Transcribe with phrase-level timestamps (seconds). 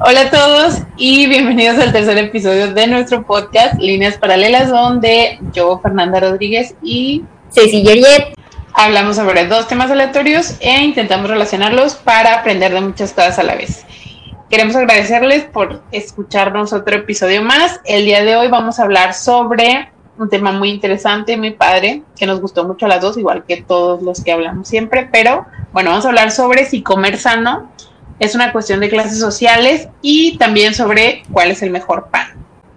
[0.00, 5.78] Hola a todos y bienvenidos al tercer episodio de nuestro podcast Líneas Paralelas, donde yo,
[5.78, 8.34] Fernanda Rodríguez y Ceci Georgette
[8.74, 13.54] hablamos sobre dos temas aleatorios e intentamos relacionarlos para aprender de muchas cosas a la
[13.54, 13.86] vez.
[14.50, 17.80] Queremos agradecerles por escucharnos otro episodio más.
[17.84, 22.26] El día de hoy vamos a hablar sobre un tema muy interesante, muy padre, que
[22.26, 25.90] nos gustó mucho a las dos, igual que todos los que hablamos siempre, pero bueno,
[25.90, 27.70] vamos a hablar sobre si comer sano
[28.18, 32.28] es una cuestión de clases sociales y también sobre cuál es el mejor pan.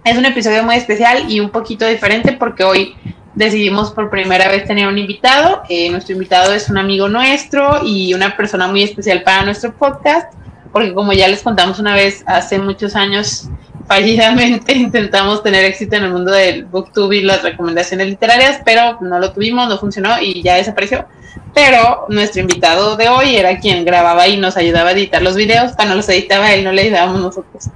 [0.04, 2.96] Es un episodio muy especial y un poquito diferente porque hoy
[3.36, 5.64] decidimos por primera vez tener un invitado.
[5.70, 10.34] Eh, nuestro invitado es un amigo nuestro y una persona muy especial para nuestro podcast,
[10.72, 13.50] porque como ya les contamos una vez, hace muchos años
[13.88, 19.20] fallidamente intentamos tener éxito en el mundo del booktube y las recomendaciones literarias, pero no
[19.20, 21.06] lo tuvimos, no funcionó y ya desapareció.
[21.54, 25.74] Pero nuestro invitado de hoy era quien grababa y nos ayudaba a editar los videos,
[25.76, 27.70] cuando los editaba él, no le ayudábamos nosotros.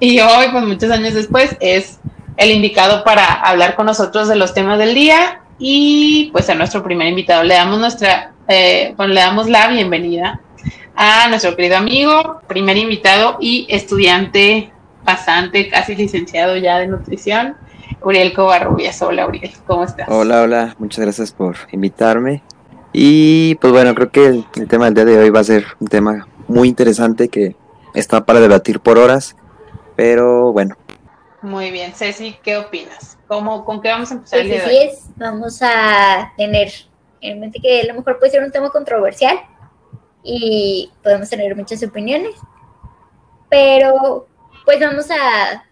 [0.00, 1.98] Y hoy, pues muchos años después, es
[2.36, 6.82] el indicado para hablar con nosotros de los temas del día y pues a nuestro
[6.82, 10.40] primer invitado le damos nuestra, eh, le damos la bienvenida
[10.96, 14.72] a nuestro querido amigo, primer invitado y estudiante
[15.04, 17.56] pasante, casi licenciado ya de nutrición,
[18.02, 19.00] Uriel Covarrubias.
[19.02, 20.08] Hola Uriel, ¿cómo estás?
[20.08, 22.42] Hola, hola, muchas gracias por invitarme.
[22.92, 25.64] Y pues bueno, creo que el, el tema del día de hoy va a ser
[25.78, 27.54] un tema muy interesante que
[27.94, 29.36] está para debatir por horas,
[29.96, 30.76] pero bueno,
[31.42, 33.18] muy bien, Ceci, ¿qué opinas?
[33.26, 36.70] ¿Cómo, ¿Con qué vamos a empezar pues el es, vamos a tener
[37.22, 39.38] en mente que a lo mejor puede ser un tema controversial
[40.22, 42.34] y podemos tener muchas opiniones,
[43.48, 44.26] pero
[44.64, 45.64] pues vamos a,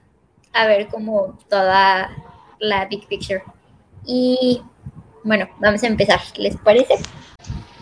[0.53, 2.11] a ver como toda
[2.59, 3.43] la big picture.
[4.05, 4.63] Y
[5.25, 6.95] bueno, vamos a empezar, ¿les parece?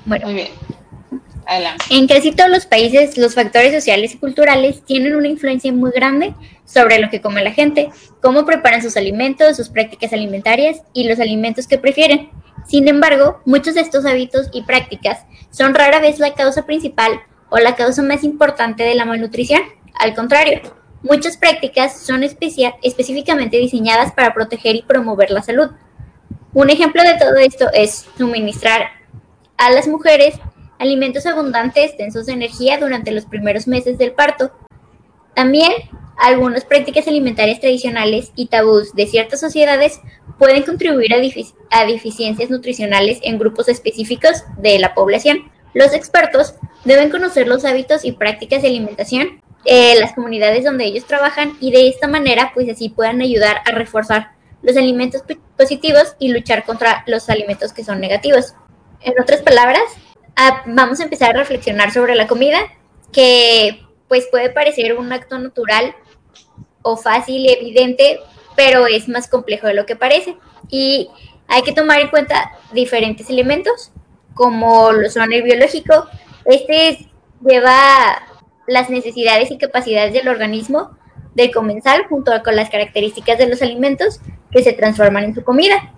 [0.05, 0.49] Bueno, Muy bien.
[1.91, 6.35] En casi todos los países, los factores sociales y culturales tienen una influencia muy grande
[6.65, 7.91] sobre lo que come la gente,
[8.21, 12.31] cómo preparan sus alimentos, sus prácticas alimentarias y los alimentos que prefieren.
[12.67, 17.59] Sin embargo, muchos de estos hábitos y prácticas son rara vez la causa principal o
[17.59, 19.63] la causa más importante de la malnutrición.
[19.95, 20.61] Al contrario,
[21.09, 25.71] muchas prácticas son específicamente diseñadas para proteger y promover la salud.
[26.53, 28.89] Un ejemplo de todo esto es suministrar
[29.57, 30.35] a las mujeres
[30.79, 34.51] alimentos abundantes, densos de energía durante los primeros meses del parto.
[35.35, 35.73] También
[36.19, 40.01] algunas prácticas alimentarias tradicionales y tabús de ciertas sociedades
[40.39, 45.51] pueden contribuir a, deficiencias nutricionales en grupos específicos de la población.
[45.73, 51.07] Los expertos deben conocer los hábitos y prácticas de alimentación de las comunidades donde ellos
[51.07, 54.31] trabajan y de esta manera pues así puedan ayudar a reforzar
[54.63, 55.23] los alimentos
[55.57, 58.55] positivos y luchar contra los alimentos que son negativos.
[59.01, 59.83] En otras palabras,
[60.67, 62.59] vamos a empezar a reflexionar sobre la comida,
[63.13, 65.95] que pues puede parecer un acto natural
[66.83, 68.21] o fácil y evidente,
[68.55, 70.37] pero es más complejo de lo que parece.
[70.69, 71.11] Y
[71.49, 73.93] hay que tomar en cuenta diferentes elementos,
[74.35, 76.09] como lo son el biológico.
[76.45, 77.09] Este
[77.45, 78.23] lleva
[78.67, 80.97] las necesidades y capacidades del organismo
[81.35, 85.93] de comenzar junto con las características de los alimentos que se transforman en su comida.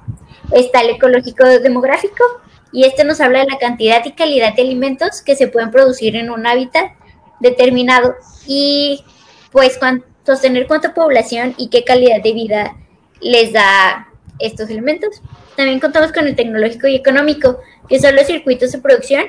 [0.52, 2.24] Está el ecológico demográfico
[2.72, 6.16] y este nos habla de la cantidad y calidad de alimentos que se pueden producir
[6.16, 6.92] en un hábitat
[7.40, 8.14] determinado
[8.46, 9.04] y
[9.52, 9.78] pues
[10.26, 12.76] sostener cuánta población y qué calidad de vida
[13.20, 14.08] les da
[14.38, 15.22] estos elementos.
[15.56, 17.58] También contamos con el tecnológico y económico,
[17.88, 19.26] que son los circuitos de producción,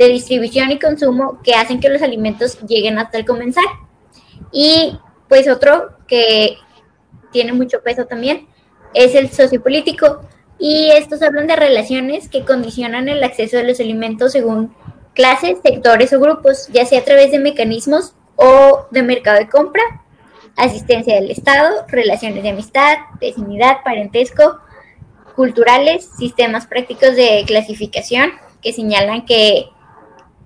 [0.00, 3.66] de distribución y consumo que hacen que los alimentos lleguen hasta el comenzar.
[4.50, 6.56] Y pues otro que
[7.30, 8.48] tiene mucho peso también
[8.94, 10.22] es el sociopolítico.
[10.58, 14.74] Y estos hablan de relaciones que condicionan el acceso de los alimentos según
[15.14, 19.82] clases, sectores o grupos, ya sea a través de mecanismos o de mercado de compra,
[20.56, 24.60] asistencia del Estado, relaciones de amistad, vecindad, parentesco,
[25.36, 28.30] culturales, sistemas prácticos de clasificación
[28.62, 29.66] que señalan qué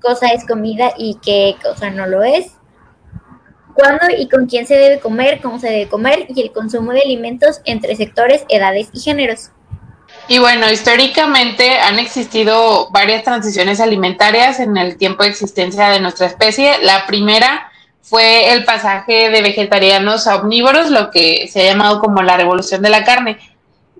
[0.04, 2.52] cosa es comida y qué cosa no lo es,
[3.74, 7.00] cuándo y con quién se debe comer, cómo se debe comer y el consumo de
[7.00, 9.50] alimentos entre sectores, edades y géneros.
[10.28, 16.26] Y bueno, históricamente han existido varias transiciones alimentarias en el tiempo de existencia de nuestra
[16.26, 16.78] especie.
[16.82, 17.70] La primera
[18.00, 22.80] fue el pasaje de vegetarianos a omnívoros, lo que se ha llamado como la revolución
[22.80, 23.38] de la carne.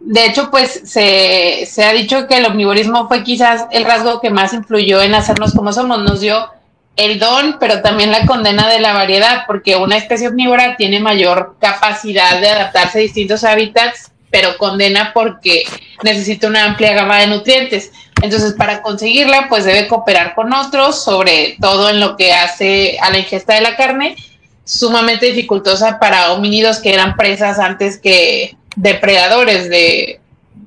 [0.07, 4.53] De hecho, pues se, ha dicho que el omnivorismo fue quizás el rasgo que más
[4.53, 6.03] influyó en hacernos como somos.
[6.03, 6.51] Nos dio
[6.97, 11.57] el don, pero también la condena de la variedad, porque una especie omnívora tiene mayor
[11.59, 15.63] capacidad de adaptarse a distintos hábitats, pero condena porque
[16.03, 17.91] necesita una amplia gama de nutrientes.
[18.21, 23.11] Entonces, para conseguirla, pues debe cooperar con otros, sobre todo en lo que hace a
[23.11, 24.17] la ingesta de la carne,
[24.65, 30.21] sumamente dificultosa para homínidos que eran presas antes que depredadores de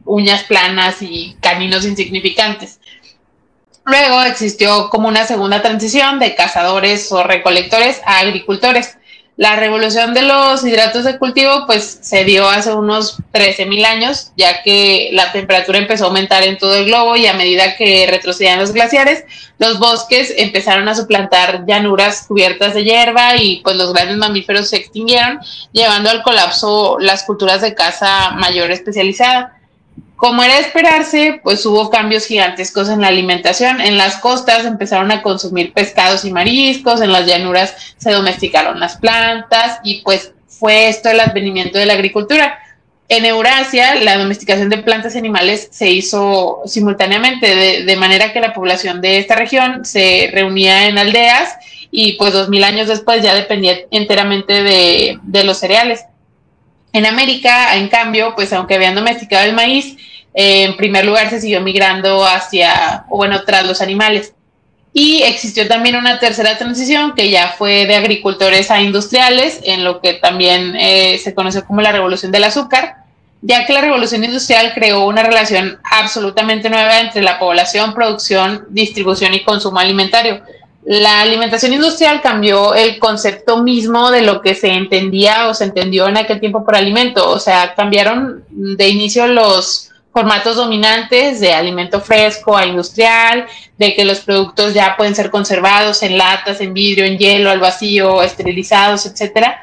[0.06, 2.80] uñas planas y caninos insignificantes.
[3.86, 8.98] Luego existió como una segunda transición de cazadores o recolectores a agricultores.
[9.38, 14.64] La revolución de los hidratos de cultivo pues se dio hace unos 13.000 años, ya
[14.64, 18.58] que la temperatura empezó a aumentar en todo el globo y a medida que retrocedían
[18.58, 19.26] los glaciares,
[19.60, 24.78] los bosques empezaron a suplantar llanuras cubiertas de hierba y pues los grandes mamíferos se
[24.78, 25.40] extinguieron,
[25.72, 29.57] llevando al colapso las culturas de caza mayor especializada.
[30.18, 33.80] Como era de esperarse, pues hubo cambios gigantescos en la alimentación.
[33.80, 38.98] En las costas empezaron a consumir pescados y mariscos, en las llanuras se domesticaron las
[38.98, 42.58] plantas y pues fue esto el advenimiento de la agricultura.
[43.10, 48.56] En Eurasia, la domesticación de plantas y animales se hizo simultáneamente, de, manera que la
[48.56, 51.56] población de esta región se reunía en aldeas
[51.92, 56.06] y pues dos mil años después ya dependía enteramente de, de los cereales.
[56.94, 59.98] En América, en cambio, pues aunque habían domesticado el maíz,
[60.34, 64.34] eh, en primer lugar se siguió migrando hacia, o bueno, tras los animales.
[64.94, 70.02] Y existió también una tercera transición que ya fue de agricultores a industriales, en lo
[70.02, 72.96] que también eh, se conoce como la revolución del azúcar,
[73.42, 79.34] ya que la revolución industrial creó una relación absolutamente nueva entre la población, producción, distribución
[79.34, 80.42] y consumo alimentario
[80.84, 86.08] la alimentación industrial cambió el concepto mismo de lo que se entendía o se entendió
[86.08, 87.30] en aquel tiempo por alimento.
[87.30, 93.46] O sea, cambiaron de inicio los formatos dominantes de alimento fresco a industrial,
[93.78, 97.60] de que los productos ya pueden ser conservados en latas, en vidrio, en hielo, al
[97.60, 99.60] vacío, esterilizados, etcétera,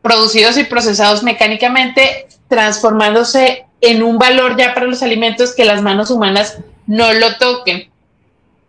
[0.00, 6.10] producidos y procesados mecánicamente, transformándose en un valor ya para los alimentos que las manos
[6.10, 7.89] humanas no lo toquen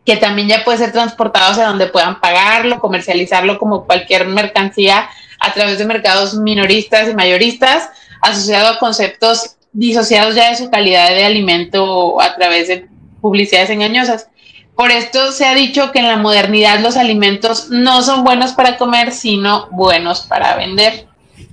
[0.06, 5.10] que también ya puede ser transportado hacia donde puedan pagarlo, comercializarlo como cualquier mercancía
[5.40, 7.90] a través de mercados minoristas y mayoristas,
[8.22, 12.88] asociado a conceptos disociados ya de su calidad de alimento a través de
[13.22, 14.28] publicidades engañosas.
[14.76, 18.78] Por esto se ha dicho que en la modernidad los alimentos no son buenos para
[18.78, 21.06] comer, sino buenos para vender.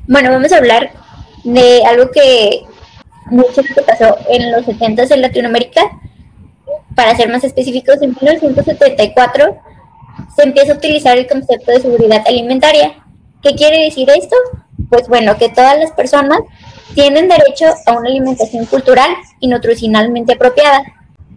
[0.07, 0.93] Bueno, vamos a hablar
[1.45, 2.63] de algo que
[3.27, 5.83] mucho pasó en los 70 en Latinoamérica,
[6.99, 9.57] para ser más específicos, en 1974
[10.35, 13.05] se empieza a utilizar el concepto de seguridad alimentaria.
[13.41, 14.35] ¿Qué quiere decir esto?
[14.91, 16.41] Pues bueno, que todas las personas
[16.97, 20.83] tienen derecho a una alimentación cultural y nutricionalmente apropiada.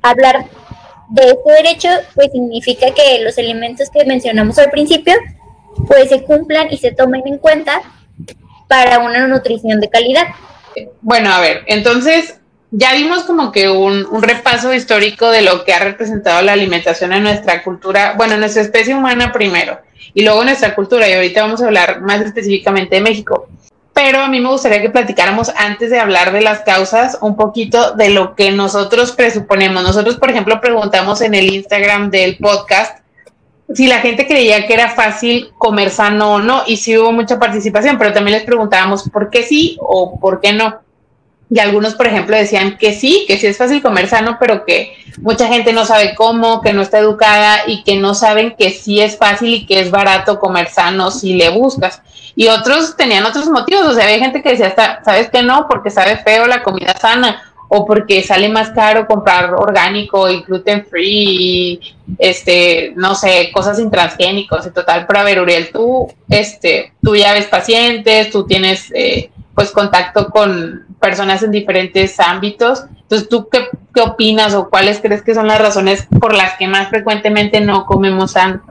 [0.01, 0.45] Hablar
[1.09, 5.13] de este derecho pues significa que los elementos que mencionamos al principio
[5.85, 7.83] pues se cumplan y se tomen en cuenta
[8.67, 10.25] para una nutrición de calidad.
[11.01, 12.40] Bueno, a ver, entonces
[12.71, 17.23] ya vimos como que un, repaso histórico de lo que ha representado la alimentación en
[17.23, 19.79] nuestra cultura, bueno, en nuestra especie humana primero,
[20.13, 23.47] y luego en nuestra cultura, y ahorita vamos a hablar más específicamente de México.
[23.93, 27.91] Pero a mí me gustaría que platicáramos antes de hablar de las causas un poquito
[27.91, 29.83] de lo que nosotros presuponemos.
[29.83, 33.01] Nosotros, por ejemplo, preguntamos en el Instagram del podcast
[33.73, 37.39] si la gente creía que era fácil comer sano o no, y sí hubo mucha
[37.39, 40.79] participación, pero también les preguntábamos por qué sí o por qué no.
[41.53, 44.93] Y algunos, por ejemplo, decían que sí, que sí es fácil comer sano, pero que
[45.21, 49.01] mucha gente no sabe cómo, que no está educada y que no saben que sí
[49.01, 52.01] es fácil y que es barato comer sano si le buscas.
[52.37, 55.67] Y otros tenían otros motivos, o sea, había gente que decía, ¿sabes que no?
[55.67, 57.43] Porque sabe feo la comida sana
[57.73, 61.79] o porque sale más caro comprar orgánico y gluten free
[62.17, 67.15] este no sé cosas sin transgénicos y total pero a ver Uriel tú este tú
[67.15, 69.31] ya ves pacientes tú tienes eh,
[69.61, 72.85] pues contacto con personas en diferentes ámbitos.
[73.03, 73.59] Entonces, ¿tú qué,
[73.93, 77.85] qué, opinas o cuáles crees que son las razones por las que más frecuentemente no
[77.85, 78.61] comemos sano?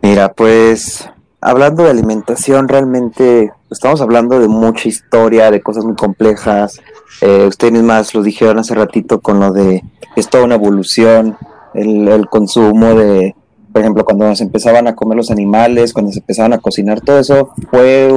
[0.00, 1.06] Mira, pues
[1.42, 6.80] hablando de alimentación, realmente estamos hablando de mucha historia, de cosas muy complejas.
[7.20, 9.82] Eh, ustedes más lo dijeron hace ratito con lo de
[10.16, 11.36] es toda una evolución,
[11.74, 13.34] el, el consumo de,
[13.70, 17.18] por ejemplo, cuando nos empezaban a comer los animales, cuando se empezaban a cocinar, todo
[17.18, 18.10] eso fue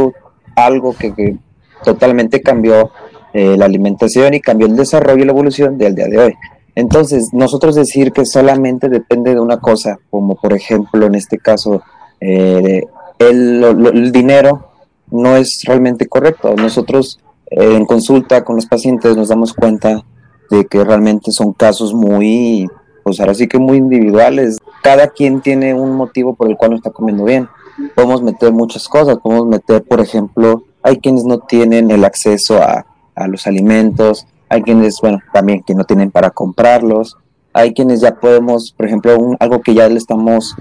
[0.56, 1.38] algo que, que
[1.84, 2.92] totalmente cambió
[3.34, 6.34] eh, la alimentación y cambió el desarrollo y la evolución del día de hoy.
[6.76, 11.82] Entonces, nosotros decir que solamente depende de una cosa, como por ejemplo en este caso
[12.22, 12.84] eh,
[13.20, 14.70] el, dinero,
[15.12, 16.56] no es realmente correcto.
[16.56, 17.20] Nosotros
[17.50, 20.04] en consulta con los pacientes nos damos cuenta
[20.50, 22.68] de que realmente son casos muy,
[23.04, 24.58] pues ahora sí que muy individuales.
[24.84, 27.48] Cada quien tiene un motivo por el cual no está comiendo bien.
[27.96, 32.86] Podemos meter muchas cosas, podemos meter, por ejemplo, hay quienes no tienen el acceso a,
[33.16, 37.18] a los alimentos, hay quienes, bueno, también que no tienen para comprarlos,
[37.54, 40.56] hay quienes ya podemos, por ejemplo, algo que ya le estamos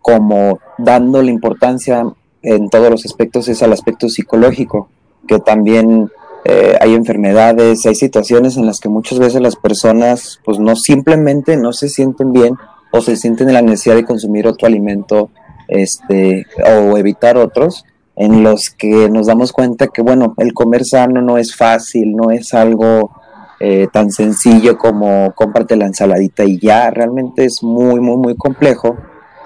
[0.00, 2.04] como dando la importancia
[2.42, 4.88] en todos los aspectos es al aspecto psicológico,
[5.28, 6.10] que también
[6.44, 11.56] eh, hay enfermedades, hay situaciones en las que muchas veces las personas pues no simplemente
[11.56, 12.56] no se sienten bien
[12.90, 15.30] o se sienten en la necesidad de consumir otro alimento
[15.72, 17.84] este o evitar otros
[18.16, 22.30] en los que nos damos cuenta que bueno el comer sano no es fácil no
[22.30, 23.10] es algo
[23.60, 28.96] eh, tan sencillo como cómprate la ensaladita y ya realmente es muy muy muy complejo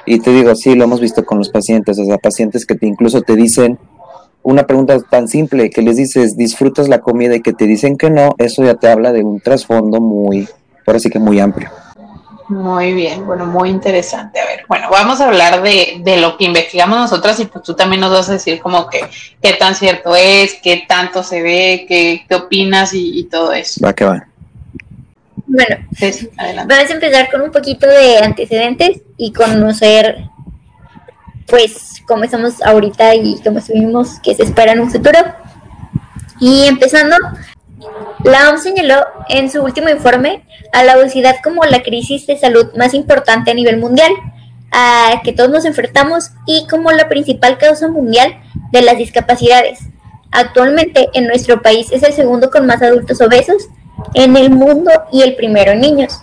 [0.04, 2.86] y te digo sí lo hemos visto con los pacientes o sea pacientes que te
[2.86, 3.78] incluso te dicen
[4.46, 8.10] una pregunta tan simple que les dices, disfrutas la comida y que te dicen que
[8.10, 10.48] no, eso ya te habla de un trasfondo muy,
[10.84, 11.68] por así que muy amplio.
[12.48, 14.38] Muy bien, bueno, muy interesante.
[14.38, 17.74] A ver, bueno, vamos a hablar de, de, lo que investigamos nosotras y pues tú
[17.74, 19.00] también nos vas a decir como que
[19.42, 23.80] qué tan cierto es, qué tanto se ve, qué, qué opinas y, todo eso.
[23.84, 24.26] Va que va.
[25.46, 25.76] Bueno,
[26.66, 30.28] vamos a empezar con un poquito de antecedentes y conocer
[31.46, 35.18] pues como estamos ahorita y como estuvimos que se espera en un futuro.
[36.38, 37.16] Y empezando,
[38.22, 40.45] la OMS señaló en su último informe
[40.76, 44.12] a la obesidad como la crisis de salud más importante a nivel mundial,
[44.70, 48.36] a que todos nos enfrentamos y como la principal causa mundial
[48.72, 49.78] de las discapacidades.
[50.30, 53.68] Actualmente en nuestro país es el segundo con más adultos obesos
[54.12, 56.20] en el mundo y el primero en niños.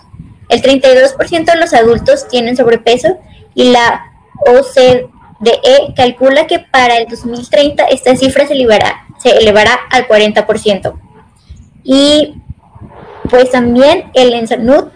[0.48, 3.18] El 32% de los adultos tienen sobrepeso
[3.56, 4.04] y la
[4.46, 10.94] OCDE calcula que para el 2030 esta cifra se elevará, se elevará al 40%.
[11.82, 12.36] Y
[13.34, 14.90] pues también el ENSANUD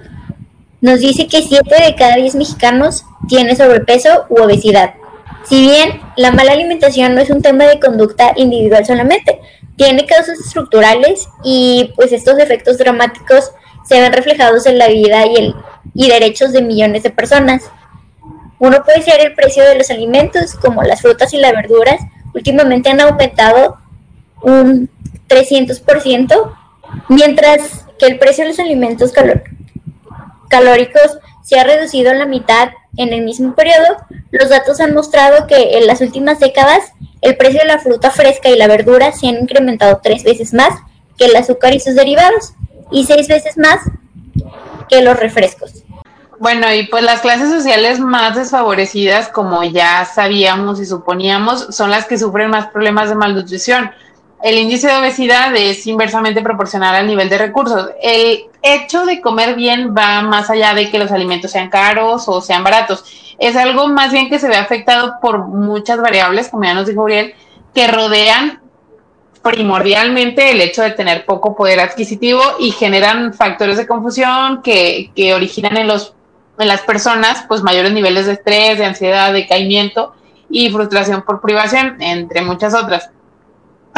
[0.80, 4.94] nos dice que 7 de cada 10 mexicanos tiene sobrepeso u obesidad.
[5.42, 9.40] Si bien la mala alimentación no es un tema de conducta individual solamente,
[9.74, 13.50] tiene causas estructurales y pues estos efectos dramáticos
[13.84, 15.54] se ven reflejados en la vida y, el,
[15.94, 17.64] y derechos de millones de personas.
[18.60, 22.00] Uno puede ser el precio de los alimentos, como las frutas y las verduras,
[22.32, 23.78] últimamente han aumentado
[24.42, 24.88] un
[25.28, 26.54] 300%,
[27.08, 29.12] mientras que el precio de los alimentos
[30.48, 33.96] calóricos se ha reducido a la mitad en el mismo periodo.
[34.30, 38.48] Los datos han mostrado que en las últimas décadas el precio de la fruta fresca
[38.48, 40.74] y la verdura se han incrementado tres veces más
[41.16, 42.52] que el azúcar y sus derivados
[42.90, 43.80] y seis veces más
[44.88, 45.84] que los refrescos.
[46.40, 52.04] Bueno, y pues las clases sociales más desfavorecidas, como ya sabíamos y suponíamos, son las
[52.06, 53.90] que sufren más problemas de malnutrición.
[54.42, 57.90] El índice de obesidad es inversamente proporcional al nivel de recursos.
[58.00, 62.40] El hecho de comer bien va más allá de que los alimentos sean caros o
[62.40, 63.34] sean baratos.
[63.38, 67.02] Es algo más bien que se ve afectado por muchas variables, como ya nos dijo
[67.02, 67.34] Uriel,
[67.74, 68.60] que rodean
[69.42, 75.34] primordialmente el hecho de tener poco poder adquisitivo y generan factores de confusión que, que
[75.34, 76.14] originan en los
[76.58, 80.12] en las personas, pues mayores niveles de estrés, de ansiedad, de caimiento
[80.50, 83.10] y frustración por privación, entre muchas otras.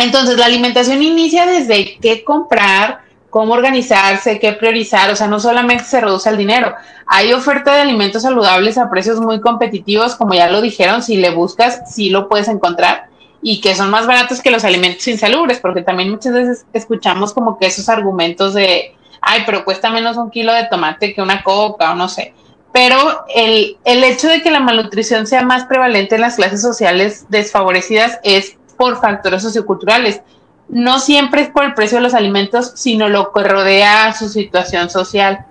[0.01, 5.85] Entonces, la alimentación inicia desde qué comprar, cómo organizarse, qué priorizar, o sea, no solamente
[5.85, 6.75] se reduce el dinero,
[7.07, 11.31] hay oferta de alimentos saludables a precios muy competitivos, como ya lo dijeron, si le
[11.31, 13.11] buscas, sí lo puedes encontrar
[13.43, 17.59] y que son más baratos que los alimentos insalubres, porque también muchas veces escuchamos como
[17.59, 21.93] que esos argumentos de, ay, pero cuesta menos un kilo de tomate que una coca
[21.93, 22.35] o no sé.
[22.73, 22.97] Pero
[23.35, 28.21] el, el hecho de que la malnutrición sea más prevalente en las clases sociales desfavorecidas
[28.23, 30.23] es por factores socioculturales.
[30.71, 34.89] No siempre es por el precio de los alimentos, sino lo que rodea su situación
[34.89, 35.45] social.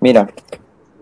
[0.00, 0.28] Mira,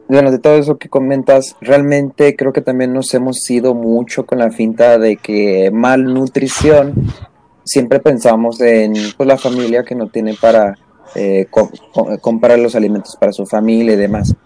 [0.09, 4.39] bueno, de todo eso que comentas, realmente creo que también nos hemos ido mucho con
[4.39, 6.93] la finta de que malnutrición,
[7.65, 10.77] siempre pensamos en pues, la familia que no tiene para
[11.15, 11.47] eh,
[12.21, 14.37] comprar los alimentos para su familia y demás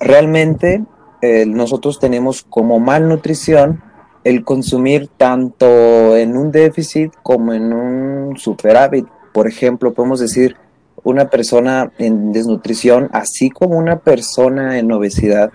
[0.00, 0.84] realmente
[1.20, 3.82] eh, nosotros tenemos como malnutrición
[4.28, 9.06] el consumir tanto en un déficit como en un superávit.
[9.32, 10.54] Por ejemplo, podemos decir
[11.02, 15.50] una persona en desnutrición, así como una persona en obesidad,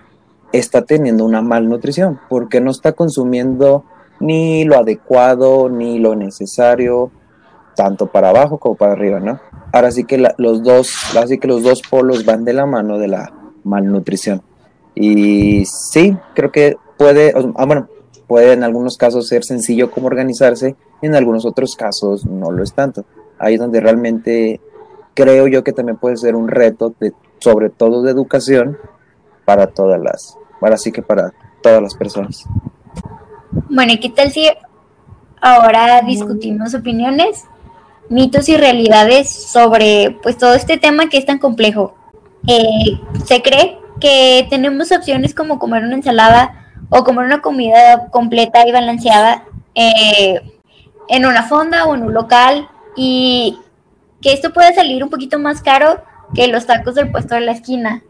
[0.50, 3.84] está teniendo una malnutrición porque no está consumiendo
[4.18, 7.12] ni lo adecuado ni lo necesario,
[7.76, 9.38] tanto para abajo como para arriba, ¿no?
[9.72, 13.06] Ahora sí que los dos, así que los dos polos van de la mano de
[13.06, 14.42] la malnutrición.
[14.96, 17.88] Y sí, creo que puede, ah, bueno,
[18.26, 22.72] puede en algunos casos ser sencillo como organizarse, en algunos otros casos no lo es
[22.72, 23.04] tanto.
[23.38, 24.60] Ahí es donde realmente
[25.14, 28.78] creo yo que también puede ser un reto, de, sobre todo de educación,
[29.44, 32.44] para todas las, ahora sí que para todas las personas.
[33.68, 34.48] Bueno, ¿y qué tal si
[35.40, 37.44] ahora discutimos opiniones,
[38.08, 41.94] mitos y realidades sobre pues todo este tema que es tan complejo?
[42.46, 46.63] Eh, se cree que tenemos opciones como comer una ensalada
[46.96, 49.42] o comer una comida completa y balanceada
[49.74, 50.40] eh,
[51.08, 53.58] en una fonda o en un local y
[54.22, 57.50] que esto puede salir un poquito más caro que los tacos del puesto de la
[57.50, 58.04] esquina.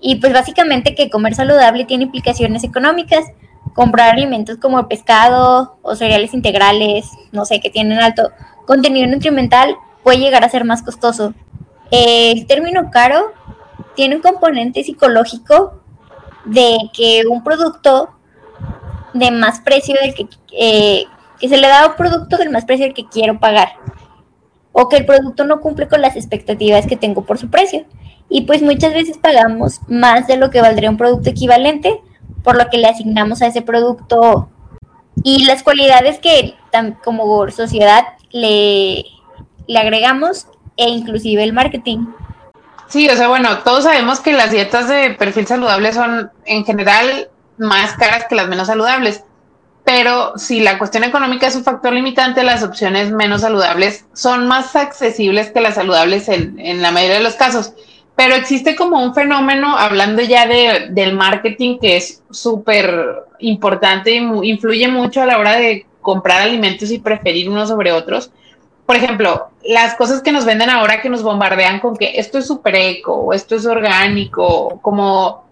[0.00, 3.26] Y pues básicamente que comer saludable tiene implicaciones económicas.
[3.74, 8.30] Comprar alimentos como pescado o cereales integrales, no sé, que tienen alto
[8.66, 11.32] contenido nutrimental, puede llegar a ser más costoso.
[11.92, 13.32] El término caro
[13.94, 15.83] tiene un componente psicológico
[16.44, 18.10] de que un producto
[19.12, 21.04] de más precio del que, eh,
[21.38, 23.72] que se le da un producto del más precio del que quiero pagar
[24.72, 27.84] o que el producto no cumple con las expectativas que tengo por su precio.
[28.28, 32.00] Y pues muchas veces pagamos más de lo que valdría un producto equivalente,
[32.42, 34.48] por lo que le asignamos a ese producto
[35.22, 36.54] y las cualidades que
[37.04, 39.04] como sociedad le,
[39.68, 42.06] le agregamos e inclusive el marketing.
[42.88, 47.28] Sí, o sea, bueno, todos sabemos que las dietas de perfil saludable son en general
[47.58, 49.24] más caras que las menos saludables,
[49.84, 54.76] pero si la cuestión económica es un factor limitante, las opciones menos saludables son más
[54.76, 57.74] accesibles que las saludables en, la mayoría de los casos.
[58.16, 64.48] Pero existe como un fenómeno, hablando ya de, del marketing, que es súper importante y
[64.48, 68.30] influye mucho a la hora de comprar alimentos y preferir unos sobre otros.
[68.86, 72.46] Por ejemplo, las cosas que nos venden ahora que nos bombardean con que esto es
[72.46, 75.44] súper eco, o esto es orgánico, como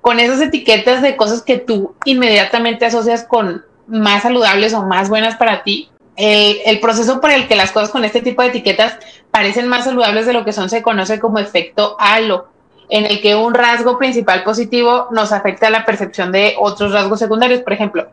[0.00, 5.36] con esas etiquetas de cosas que tú inmediatamente asocias con más saludables o más buenas
[5.36, 8.98] para ti, el, proceso por el que las cosas con este tipo de etiquetas
[9.30, 12.48] parecen más saludables de lo que son se conoce como efecto halo,
[12.88, 17.20] en el que un rasgo principal positivo nos afecta a la percepción de otros rasgos
[17.20, 17.60] secundarios.
[17.60, 18.08] Por ejemplo,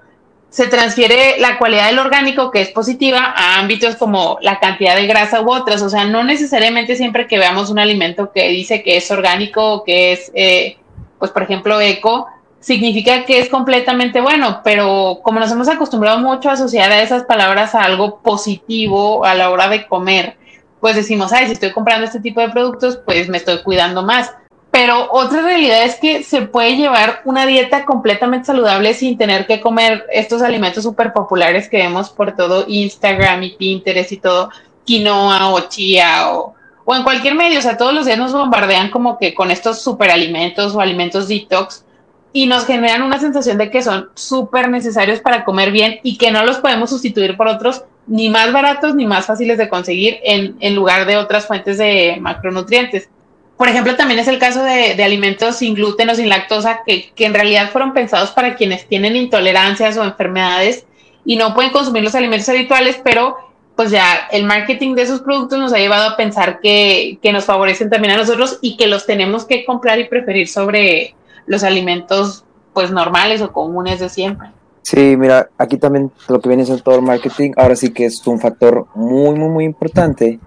[0.50, 5.08] se transfiere la cualidad del orgánico, que es positiva, a ámbitos como la cantidad de
[5.08, 5.82] grasa u otras.
[5.82, 9.84] O sea, no necesariamente siempre que veamos un alimento que dice que es orgánico o
[9.84, 10.78] que es, eh,
[11.20, 12.28] pues, por ejemplo, eco,
[12.60, 17.24] significa que es completamente bueno, pero como nos hemos acostumbrado mucho a asociar a esas
[17.24, 20.38] palabras a algo positivo a la hora de comer,
[20.80, 24.34] pues decimos, ay, si estoy comprando este tipo de productos, pues me estoy cuidando más.
[24.78, 29.60] Pero otra realidad es que se puede llevar una dieta completamente saludable sin tener que
[29.60, 34.52] comer estos alimentos súper populares que vemos por todo Instagram y Pinterest y todo,
[34.86, 36.54] quinoa o chía o,
[36.86, 37.58] o en cualquier medio.
[37.58, 41.84] O sea, todos los días nos bombardean como que con estos superalimentos o alimentos detox
[42.32, 46.30] y nos generan una sensación de que son súper necesarios para comer bien y que
[46.30, 50.56] no los podemos sustituir por otros ni más baratos ni más fáciles de conseguir en,
[50.60, 53.10] en lugar de otras fuentes de macronutrientes.
[53.58, 57.26] Por ejemplo, también es el caso de, alimentos sin gluten o sin lactosa que, que
[57.26, 60.86] en realidad fueron pensados para quienes tienen intolerancias o enfermedades
[61.26, 63.36] y no pueden consumir los alimentos habituales, pero
[63.76, 67.46] pues ya el marketing de esos productos nos ha llevado a pensar que, que, nos
[67.46, 71.16] favorecen también a nosotros y que los tenemos que comprar y preferir sobre,
[71.48, 72.44] los alimentos
[72.74, 74.50] pues normales o comunes de siempre.
[74.84, 78.06] Sí, mira, aquí también lo que viene es el todo el marketing, ahora sí que
[78.06, 80.40] es un factor muy, muy, muy importante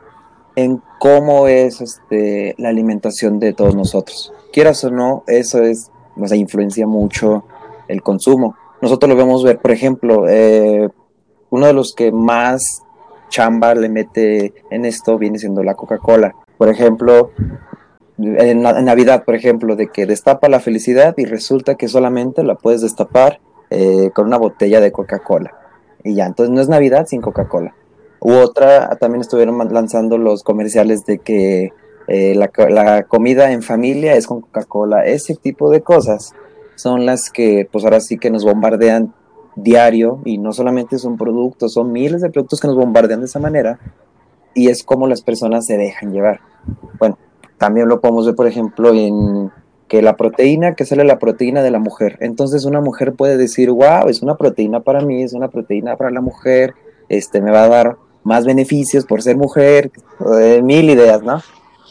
[0.61, 4.33] en cómo es este, la alimentación de todos nosotros.
[4.53, 7.45] Quieras o no, eso es, o sea, influencia mucho
[7.89, 8.57] el consumo.
[8.81, 10.89] Nosotros lo vemos ver, por ejemplo, eh,
[11.51, 12.83] uno de los que más
[13.29, 16.35] chamba le mete en esto viene siendo la Coca-Cola.
[16.57, 17.31] Por ejemplo,
[18.19, 22.83] en, Navidad, por ejemplo, de que destapa la felicidad y resulta que solamente la puedes
[22.83, 25.55] destapar eh, con una botella de Coca-Cola.
[26.05, 27.75] Y ya, entonces no es Navidad sin Coca-Cola.
[28.21, 31.73] U otra, también estuvieron lanzando los comerciales de que
[32.07, 35.07] eh, la, comida en familia es con Coca-Cola.
[35.07, 36.35] Ese tipo de cosas
[36.75, 39.15] son las que, pues ahora sí que nos bombardean
[39.57, 43.41] diario y no solamente son productos, son miles de productos que nos bombardean de esa
[43.41, 43.79] manera
[44.55, 46.41] y es como las personas se dejan llevar.
[46.99, 47.19] Bueno,
[47.59, 49.51] también lo podemos ver, por ejemplo, en
[49.89, 52.17] que la proteína, que sale la proteína de la mujer.
[52.21, 56.11] Entonces una mujer puede decir, wow, es una proteína para mí, es una proteína para
[56.11, 56.75] la mujer,
[57.09, 59.91] este, me va a dar más beneficios por ser mujer,
[60.41, 61.43] eh, mil ideas, ¿no?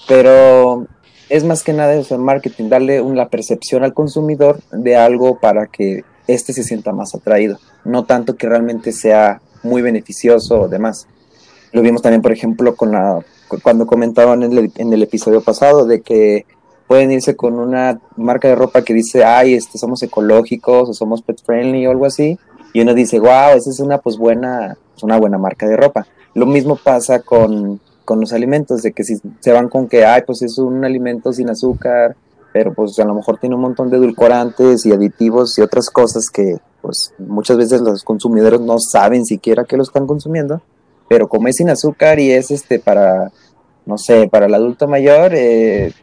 [0.08, 0.88] Pero
[1.30, 5.68] es más que nada eso, el marketing, darle una percepción al consumidor de algo para
[5.68, 11.08] que éste se sienta más atraído, no tanto que realmente sea muy beneficioso o demás.
[11.72, 13.20] Lo vimos también, por ejemplo, con la
[13.63, 16.46] cuando comentaban en el, episodio pasado de que
[16.88, 21.22] pueden irse con una marca de ropa que dice, ay, este, somos ecológicos o somos
[21.22, 22.38] pet friendly o algo así,
[22.74, 26.06] y uno dice, wow, esa es una pues buena, es una buena marca de ropa.
[26.34, 30.24] Lo mismo pasa con, con los alimentos, de que si se van con que, ay,
[30.26, 32.15] pues es un alimento sin azúcar,
[32.52, 36.30] pero pues a lo mejor tiene un montón de edulcorantes y aditivos y otras cosas
[36.30, 40.62] que pues muchas veces los consumidores no saben siquiera que lo están consumiendo,
[41.08, 43.32] pero como es sin azúcar y es este para,
[43.86, 45.94] no sé, para el adulto mayor, eh,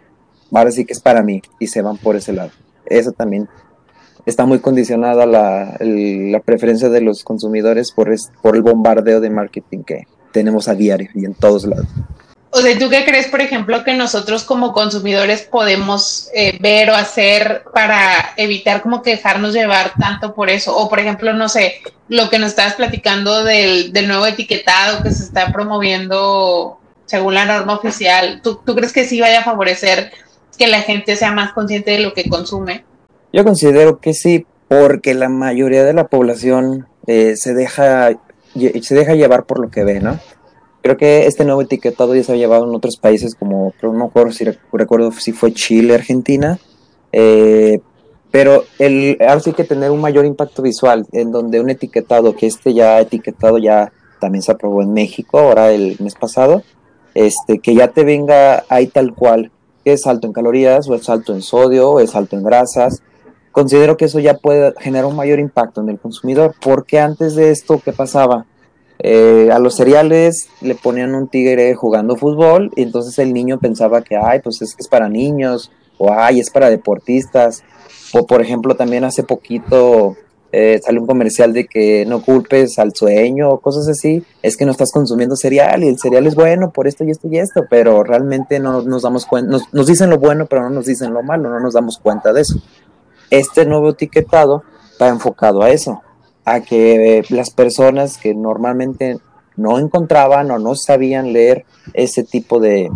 [0.53, 2.51] ahora sí que es para mí y se van por ese lado.
[2.85, 3.49] Eso también
[4.27, 9.83] está muy condicionada la, la preferencia de los consumidores por, por el bombardeo de marketing
[9.83, 11.87] que tenemos a diario y en todos lados.
[12.51, 16.95] O sea, ¿tú qué crees, por ejemplo, que nosotros como consumidores podemos eh, ver o
[16.95, 20.77] hacer para evitar como que dejarnos llevar tanto por eso?
[20.77, 21.77] O, por ejemplo, no sé,
[22.09, 27.47] lo que nos estabas platicando del, del nuevo etiquetado que se está promoviendo según la
[27.47, 30.11] norma oficial, ¿tú, ¿tú crees que sí vaya a favorecer
[30.59, 32.85] que la gente sea más consciente de lo que consume?
[33.33, 38.11] Yo considero que sí, porque la mayoría de la población eh, se deja
[38.83, 40.19] se deja llevar por lo que ve, ¿no?
[40.83, 44.05] Creo que este nuevo etiquetado ya se ha llevado en otros países como, no me
[44.05, 46.59] acuerdo si recuerdo si fue Chile, Argentina,
[47.13, 47.81] eh,
[48.31, 52.47] pero el, ahora sí que tener un mayor impacto visual, en donde un etiquetado, que
[52.47, 56.63] este ya etiquetado ya también se aprobó en México, ahora el mes pasado,
[57.15, 59.51] este, que ya te venga ahí tal cual,
[59.85, 63.03] que es alto en calorías, o es alto en sodio, o es alto en grasas,
[63.57, 67.51] considero que eso ya puede generar un mayor impacto en el consumidor, porque antes de
[67.51, 68.45] esto, ¿qué pasaba?
[68.99, 74.03] Eh, a los cereales le ponían un tigre jugando fútbol y entonces el niño pensaba
[74.03, 77.65] que, ay, pues es que es para niños o ay, es para deportistas.
[78.13, 80.19] O por ejemplo, también hace poquito
[80.53, 84.23] eh, salió un comercial de que no culpes al sueño o cosas así.
[84.43, 87.27] Es que no estás consumiendo cereal y el cereal es bueno por esto y esto
[87.29, 90.85] y esto, pero realmente no nos damos cuenta, nos dicen lo bueno, pero no nos
[90.85, 92.61] dicen lo malo, no nos damos cuenta de eso.
[93.31, 94.63] Este nuevo etiquetado
[95.01, 96.03] va enfocado a eso,
[96.45, 99.19] a que las personas que normalmente
[99.57, 102.91] no encontraban o no sabían leer ese tipo de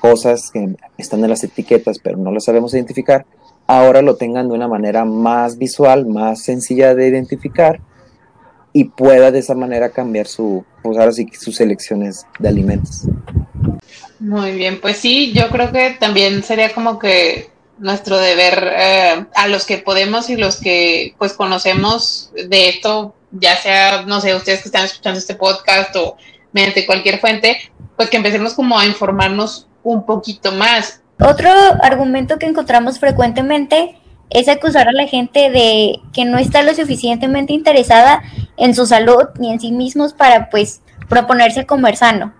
[0.00, 3.26] cosas que están en las etiquetas pero no las sabemos identificar,
[3.66, 7.80] ahora lo tengan de una manera más visual, más sencilla de identificar
[8.72, 13.04] y pueda de esa manera cambiar su, pues ahora sí, sus elecciones de alimentos.
[14.18, 17.51] Muy bien, pues sí, yo creo que también sería como que
[17.82, 23.56] nuestro deber eh, a los que podemos y los que pues conocemos de esto, ya
[23.56, 26.16] sea, no sé, ustedes que están escuchando este podcast o
[26.52, 27.58] mediante cualquier fuente,
[27.96, 31.00] pues que empecemos como a informarnos un poquito más.
[31.20, 31.50] Otro
[31.82, 33.98] argumento que encontramos frecuentemente
[34.30, 38.22] es acusar a la gente de que no está lo suficientemente interesada
[38.56, 42.32] en su salud ni en sí mismos para pues proponerse comer sano.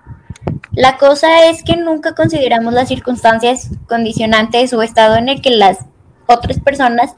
[0.73, 5.79] La cosa es que nunca consideramos las circunstancias condicionantes o estado en el que las
[6.27, 7.15] otras personas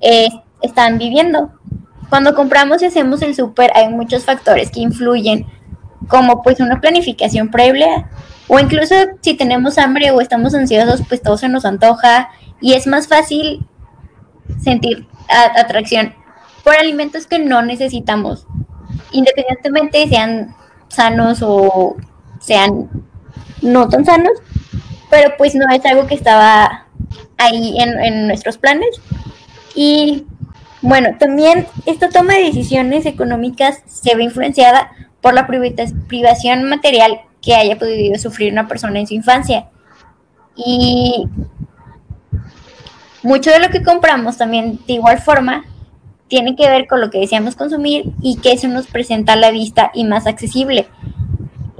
[0.00, 0.28] eh,
[0.60, 1.52] están viviendo.
[2.10, 5.46] Cuando compramos y hacemos el súper hay muchos factores que influyen,
[6.08, 8.10] como pues una planificación previa
[8.48, 12.28] o incluso si tenemos hambre o estamos ansiosos, pues todo se nos antoja
[12.60, 13.66] y es más fácil
[14.62, 16.14] sentir atracción
[16.62, 18.46] por alimentos que no necesitamos,
[19.10, 20.54] independientemente sean
[20.88, 21.96] sanos o
[22.42, 22.90] sean
[23.62, 24.32] no tan sanos,
[25.08, 26.86] pero pues no es algo que estaba
[27.38, 29.00] ahí en, nuestros planes.
[29.74, 30.26] Y
[30.80, 37.54] bueno, también esta toma de decisiones económicas se ve influenciada por la privación material que
[37.54, 39.68] haya podido sufrir una persona en su infancia.
[40.56, 41.28] Y
[43.22, 45.64] mucho de lo que compramos también de igual forma
[46.28, 49.50] tiene que ver con lo que deseamos consumir y que eso nos presenta a la
[49.50, 50.88] vista y más accesible.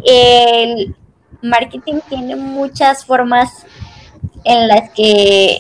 [0.05, 0.97] El
[1.43, 3.67] marketing tiene muchas formas
[4.45, 5.59] en las que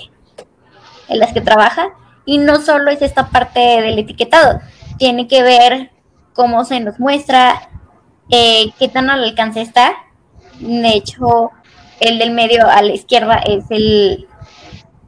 [1.08, 1.90] en las que trabaja
[2.24, 4.60] y no solo es esta parte del etiquetado,
[4.98, 5.90] tiene que ver
[6.34, 7.68] cómo se nos muestra,
[8.30, 9.94] eh, qué tan al alcance está.
[10.58, 11.50] De hecho,
[12.00, 14.28] el del medio a la izquierda es el,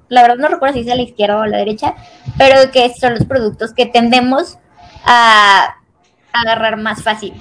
[0.09, 1.95] la verdad no recuerdo si es a la izquierda o a la derecha,
[2.37, 4.59] pero que son los productos que tendemos
[5.05, 5.77] a
[6.33, 7.35] agarrar más fácil.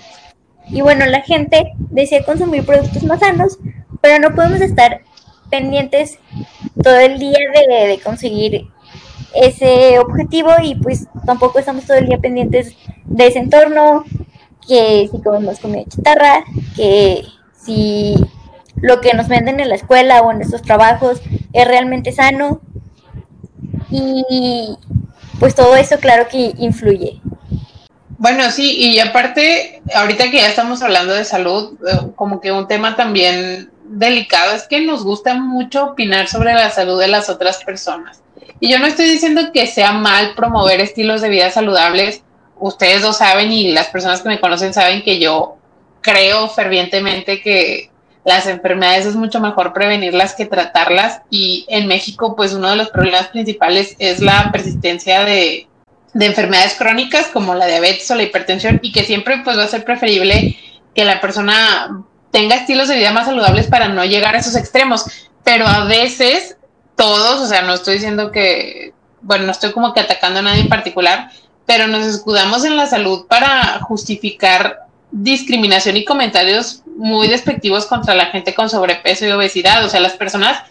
[0.70, 3.60] Y bueno, la gente desea consumir productos más sanos,
[4.02, 5.02] pero no podemos estar
[5.50, 6.20] pendientes
[6.82, 8.68] todo el día de, conseguir
[9.36, 14.04] ese objetivo y pues tampoco estamos todo el día pendientes de ese entorno,
[14.68, 16.44] que si comemos comida chatarra,
[16.76, 17.24] que
[17.56, 18.16] si
[18.76, 21.22] lo que nos venden en la escuela o en nuestros trabajos
[21.54, 22.62] es realmente sano.
[23.90, 24.76] Y
[25.40, 27.22] pues todo eso claro que influye.
[28.24, 32.70] Bueno, sí, y aparte, ahorita que ya estamos hablando de salud, eh, como que un
[32.70, 37.62] tema también delicado es que nos gusta mucho opinar sobre la salud de las otras
[37.66, 38.24] personas.
[38.62, 42.24] Y yo no estoy diciendo que sea mal promover estilos de vida saludables.
[42.58, 45.58] Ustedes lo saben y las personas que me conocen saben que yo
[46.00, 47.92] creo fervientemente que
[48.24, 52.90] las enfermedades es mucho mejor prevenirlas que tratarlas y en México pues uno de los
[52.90, 55.68] problemas principales es la persistencia de,
[56.14, 59.68] de enfermedades crónicas como la diabetes o la hipertensión y que siempre pues va a
[59.68, 60.58] ser preferible
[60.94, 65.06] que la persona tenga estilos de vida más saludables para no llegar a esos extremos,
[65.44, 66.58] pero a veces
[66.96, 70.62] todos, o sea, no estoy diciendo que, bueno, no estoy como que atacando a nadie
[70.62, 71.30] en particular,
[71.66, 74.80] pero nos escudamos en la salud para justificar
[75.12, 79.86] discriminación y comentarios muy despectivos contra la gente con sobrepeso y obesidad.
[79.86, 80.64] O sea, las personas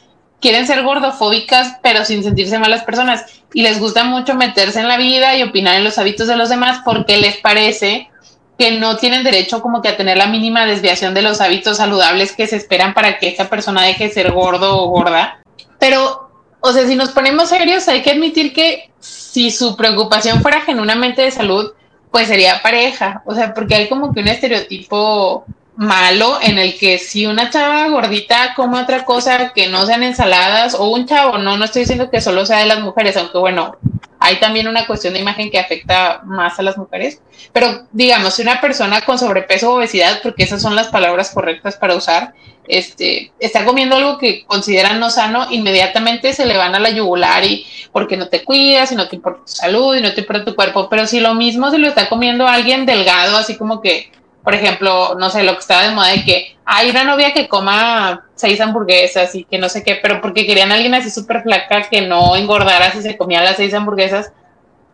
[0.43, 3.25] quieren ser gordofóbicas, pero sin sentirse malas personas.
[3.55, 6.51] Y les gusta mucho meterse en la vida y opinar en los hábitos de los
[6.51, 8.11] demás porque les parece
[8.59, 12.33] que no tienen derecho como que a tener la mínima desviación de los hábitos saludables
[12.33, 15.41] que se esperan para que esta persona deje de ser gordo o gorda.
[15.79, 20.61] Pero, o sea, si nos ponemos serios, hay que admitir que si su preocupación fuera
[20.61, 21.73] genuinamente de salud,
[22.11, 23.23] pues sería pareja.
[23.27, 25.45] O sea, porque hay como que un estereotipo
[25.77, 30.75] malo en el que si una chava gordita come otra cosa que no sean ensaladas
[30.75, 33.77] o un chavo, no, no estoy diciendo que solo sea de las mujeres, aunque bueno,
[34.19, 37.21] hay también una cuestión de imagen que afecta más a las mujeres,
[37.53, 41.77] pero digamos, si una persona con sobrepeso o obesidad, porque esas son las palabras correctas
[41.77, 42.35] para usar,
[42.69, 47.45] este, está comiendo algo que consideran no sano, inmediatamente se le van a la yugular
[47.45, 50.45] y porque no te cuidas y no te importa tu salud y no te importa
[50.45, 54.13] tu cuerpo, pero si lo mismo se lo está comiendo alguien delgado, así como que
[54.43, 57.49] por ejemplo, no sé, lo que estaba de moda de que hay una novia que
[57.49, 61.43] coma seis hamburguesas y que no sé qué, pero porque querían a alguien así súper
[61.43, 64.33] flaca que no engordara si se comía las seis hamburguesas,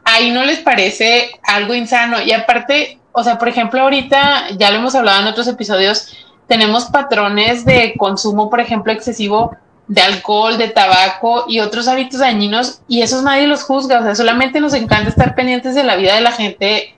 [0.04, 2.20] ahí no les parece algo insano.
[2.20, 6.86] Y aparte, o sea, por ejemplo, ahorita ya lo hemos hablado en otros episodios, tenemos
[6.86, 9.56] patrones de consumo, por ejemplo, excesivo
[9.86, 14.14] de alcohol, de tabaco y otros hábitos dañinos y esos nadie los juzga, o sea,
[14.14, 16.97] solamente nos encanta estar pendientes de la vida de la gente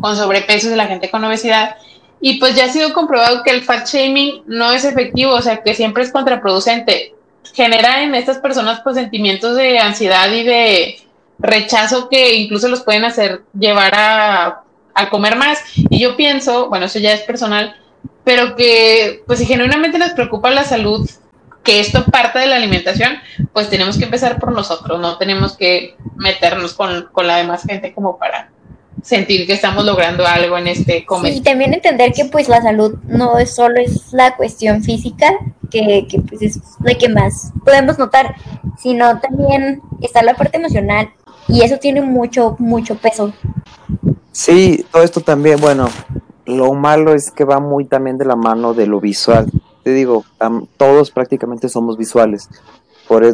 [0.00, 1.76] con sobrepeso de la gente con obesidad.
[2.20, 5.62] Y pues ya ha sido comprobado que el fat shaming no es efectivo, o sea,
[5.62, 7.14] que siempre es contraproducente.
[7.54, 11.00] Genera en estas personas pues sentimientos de ansiedad y de
[11.38, 14.62] rechazo que incluso los pueden hacer llevar a,
[14.94, 15.60] a comer más.
[15.74, 17.74] Y yo pienso, bueno, eso ya es personal,
[18.24, 21.08] pero que pues si genuinamente nos preocupa la salud,
[21.62, 23.18] que esto parte de la alimentación,
[23.52, 27.94] pues tenemos que empezar por nosotros, no tenemos que meternos con, con la demás gente
[27.94, 28.50] como para
[29.02, 31.32] sentir que estamos logrando algo en este comer.
[31.32, 35.32] Y también entender que pues la salud no es solo es la cuestión física,
[35.70, 38.34] que, que pues es la que más podemos notar,
[38.78, 41.10] sino también está la parte emocional
[41.48, 43.32] y eso tiene mucho, mucho peso.
[44.32, 45.88] Sí, todo esto también, bueno,
[46.46, 49.50] lo malo es que va muy también de la mano de lo visual.
[49.82, 50.24] Te digo,
[50.76, 52.48] todos prácticamente somos visuales.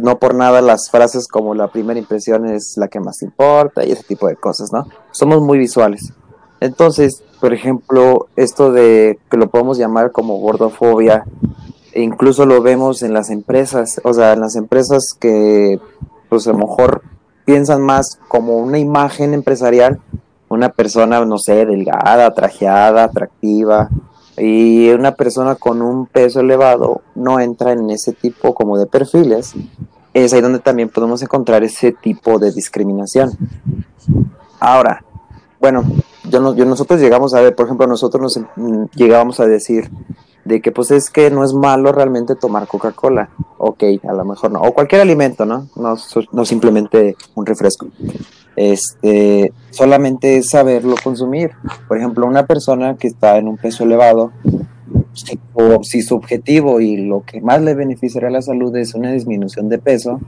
[0.03, 3.93] No por nada las frases como la primera impresión es la que más importa y
[3.93, 4.87] ese tipo de cosas, ¿no?
[5.11, 6.15] Somos muy visuales.
[6.61, 11.25] Entonces, por ejemplo, esto de que lo podemos llamar como gordofobia,
[11.93, 15.79] e incluso lo vemos en las empresas, o sea, en las empresas que
[16.31, 17.03] pues a lo mejor
[17.45, 20.01] piensan más como una imagen empresarial,
[20.49, 23.91] una persona, no sé, delgada, trajeada, atractiva,
[24.38, 29.55] y una persona con un peso elevado no entra en ese tipo como de perfiles,
[30.14, 33.31] es ahí donde también podemos encontrar ese tipo de discriminación.
[34.61, 35.05] Ahora,
[35.61, 35.85] bueno,
[36.31, 39.90] yo, yo nosotros llegamos a ver, por ejemplo, nosotros nos llegábamos a decir
[40.44, 43.31] de que pues es que no es malo realmente tomar Coca-Cola.
[43.59, 44.61] Ok, a lo mejor no.
[44.62, 45.68] O cualquier alimento, ¿no?
[45.75, 45.96] No,
[46.33, 47.88] no simplemente un refresco
[48.57, 51.53] este, solamente es saberlo consumir.
[51.87, 54.33] Por ejemplo, una persona que está en un peso elevado,
[55.12, 55.38] si,
[55.83, 59.69] si su objetivo y lo que más le beneficiará a la salud es una disminución
[59.69, 60.21] de peso,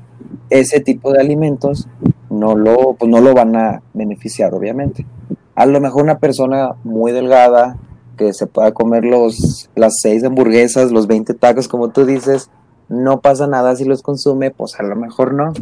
[0.51, 1.89] ese tipo de alimentos
[2.31, 5.07] no lo, pues no lo van a beneficiar, obviamente.
[5.55, 7.77] A lo mejor una persona muy delgada,
[8.17, 12.51] que se pueda comer los, las seis hamburguesas, los 20 tacos, como tú dices,
[12.89, 15.53] no pasa nada si los consume, pues a lo mejor no.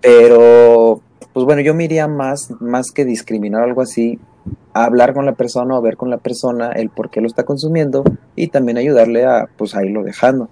[0.00, 1.00] Pero
[1.36, 4.18] pues bueno, yo me iría más, más que discriminar algo así,
[4.72, 7.42] a hablar con la persona o ver con la persona el por qué lo está
[7.42, 8.04] consumiendo
[8.36, 10.48] y también ayudarle a, pues a irlo dejando.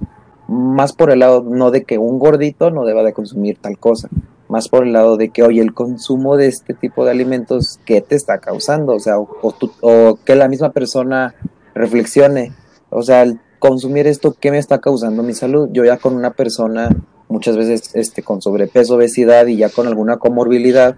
[0.47, 4.11] Más por el lado, no de que un gordito no deba de consumir tal cosa,
[4.51, 8.03] más por el lado de que, oye, el consumo de este tipo de alimentos, ¿qué
[8.03, 8.93] te está causando?
[8.93, 11.35] O sea, o, que la misma persona
[11.75, 12.53] reflexione,
[12.91, 15.71] o sea, el consumir esto, ¿qué me está causando mi salud?
[15.73, 16.91] Yo ya con una persona
[17.29, 20.97] muchas veces este, con sobrepeso, obesidad y ya con alguna comorbilidad,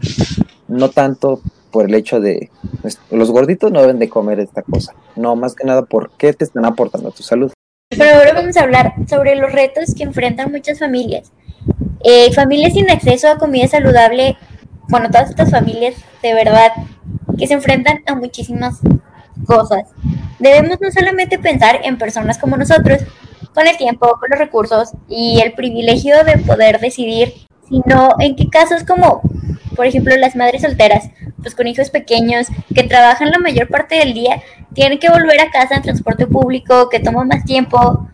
[0.68, 2.50] no tanto por el hecho de
[2.82, 6.44] pues, los gorditos no deben de comer esta cosa, no más que nada porque te
[6.44, 7.52] están aportando a tu salud.
[7.90, 11.30] Pero ahora vamos a hablar sobre los retos que enfrentan muchas familias.
[12.02, 14.36] Eh, familias sin acceso a comida saludable,
[14.88, 16.72] bueno, todas estas familias de verdad
[17.38, 18.80] que se enfrentan a muchísimas
[19.46, 19.88] cosas.
[20.38, 23.00] Debemos no solamente pensar en personas como nosotros,
[23.57, 27.33] con el tiempo, con los recursos y el privilegio de poder decidir,
[27.66, 29.23] sino en qué casos como,
[29.75, 31.09] por ejemplo, las madres solteras,
[31.40, 34.42] pues con hijos pequeños que trabajan la mayor parte del día,
[34.75, 38.07] tienen que volver a casa en transporte público, que toma más tiempo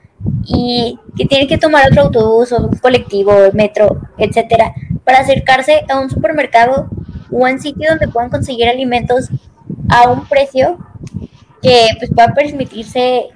[0.46, 5.98] y que tienen que tomar otro autobús o un colectivo, metro, etcétera, para acercarse a
[5.98, 6.88] un supermercado
[7.32, 9.28] o a un sitio donde puedan conseguir alimentos
[9.88, 10.78] a un precio
[11.60, 13.30] que pues pueda permitirse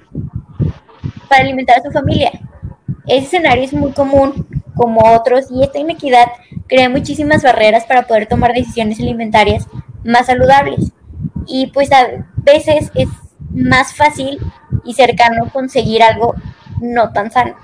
[1.27, 2.31] para alimentar a su familia.
[3.05, 6.27] Ese escenario es muy común como otros y esta inequidad
[6.67, 9.67] crea muchísimas barreras para poder tomar decisiones alimentarias
[10.03, 10.91] más saludables.
[11.45, 13.07] Y pues a veces es
[13.51, 14.39] más fácil
[14.83, 16.35] y cercano conseguir algo
[16.81, 17.55] no tan sano.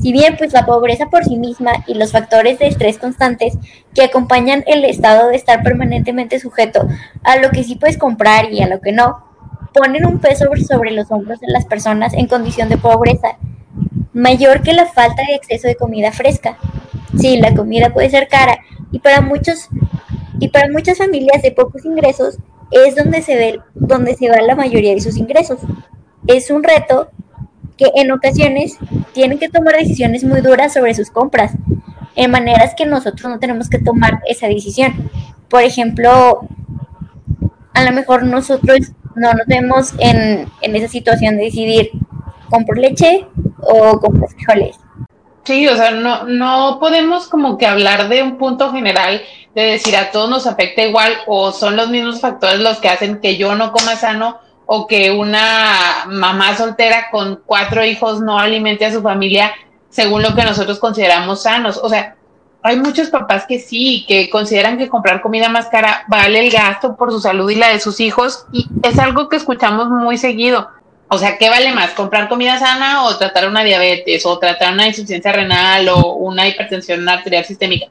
[0.00, 3.54] Si bien pues la pobreza por sí misma y los factores de estrés constantes
[3.94, 6.88] que acompañan el estado de estar permanentemente sujeto
[7.22, 9.31] a lo que sí puedes comprar y a lo que no,
[9.72, 13.36] ponen un peso sobre los hombros de las personas en condición de pobreza,
[14.12, 16.58] mayor que la falta de acceso de comida fresca.
[17.18, 18.58] Sí, la comida puede ser cara
[18.90, 19.68] y para muchos
[20.38, 22.38] y para muchas familias de pocos ingresos
[22.70, 25.60] es donde se ve donde se va la mayoría de sus ingresos.
[26.26, 27.10] Es un reto
[27.76, 28.76] que en ocasiones
[29.12, 31.52] tienen que tomar decisiones muy duras sobre sus compras,
[32.14, 35.10] en maneras que nosotros no tenemos que tomar esa decisión.
[35.48, 36.48] Por ejemplo,
[37.74, 41.90] a lo mejor nosotros no nos vemos en, esa situación de decidir
[42.50, 43.26] compro leche
[43.60, 44.76] o compro frijoles.
[45.44, 49.22] Sí, o sea, no, no podemos como que hablar de un punto general
[49.54, 53.20] de decir a todos nos afecta igual o son los mismos factores los que hacen
[53.20, 58.86] que yo no coma sano o que una mamá soltera con cuatro hijos no alimente
[58.86, 59.52] a su familia
[59.90, 61.78] según lo que nosotros consideramos sanos.
[61.82, 62.16] O sea,
[62.62, 66.96] hay muchos papás que sí, que consideran que comprar comida más cara vale el gasto
[66.96, 70.68] por su salud y la de sus hijos y es algo que escuchamos muy seguido.
[71.08, 71.90] O sea, ¿qué vale más?
[71.90, 77.06] ¿Comprar comida sana o tratar una diabetes o tratar una insuficiencia renal o una hipertensión
[77.08, 77.88] arterial sistémica?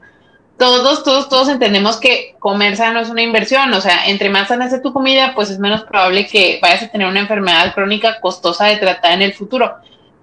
[0.58, 3.72] Todos, todos, todos entendemos que comer sano es una inversión.
[3.74, 6.88] O sea, entre más sana sea tu comida, pues es menos probable que vayas a
[6.88, 9.72] tener una enfermedad crónica costosa de tratar en el futuro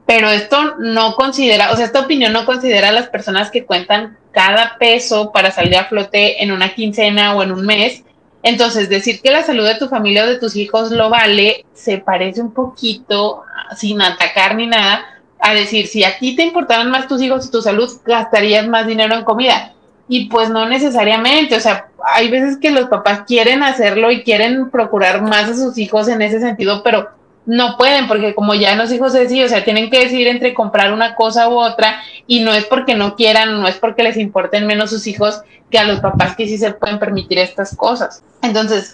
[0.09, 4.17] pero esto no considera, o sea, esta opinión no considera a las personas que cuentan
[4.39, 8.05] cada peso para salir a flote en una quincena o en un mes.
[8.41, 11.97] Entonces, decir que la salud de tu familia o de tus hijos lo vale, se
[11.97, 13.43] parece un poquito,
[13.75, 15.03] sin atacar ni nada,
[15.41, 18.87] a decir, si a ti te importaran más tus hijos y tu salud, gastarías más
[18.87, 19.73] dinero en comida.
[20.07, 24.69] Y pues no necesariamente, o sea, hay veces que los papás quieren hacerlo y quieren
[24.69, 27.09] procurar más a sus hijos en ese sentido, pero
[27.49, 30.93] no pueden, porque como ya los hijos deciden, o sea, tienen que decidir entre comprar
[30.93, 34.67] una cosa u otra, y no es porque no quieran, no es porque les importen
[34.67, 38.21] menos sus hijos que a los papás que sí se pueden permitir estas cosas.
[38.43, 38.93] Entonces,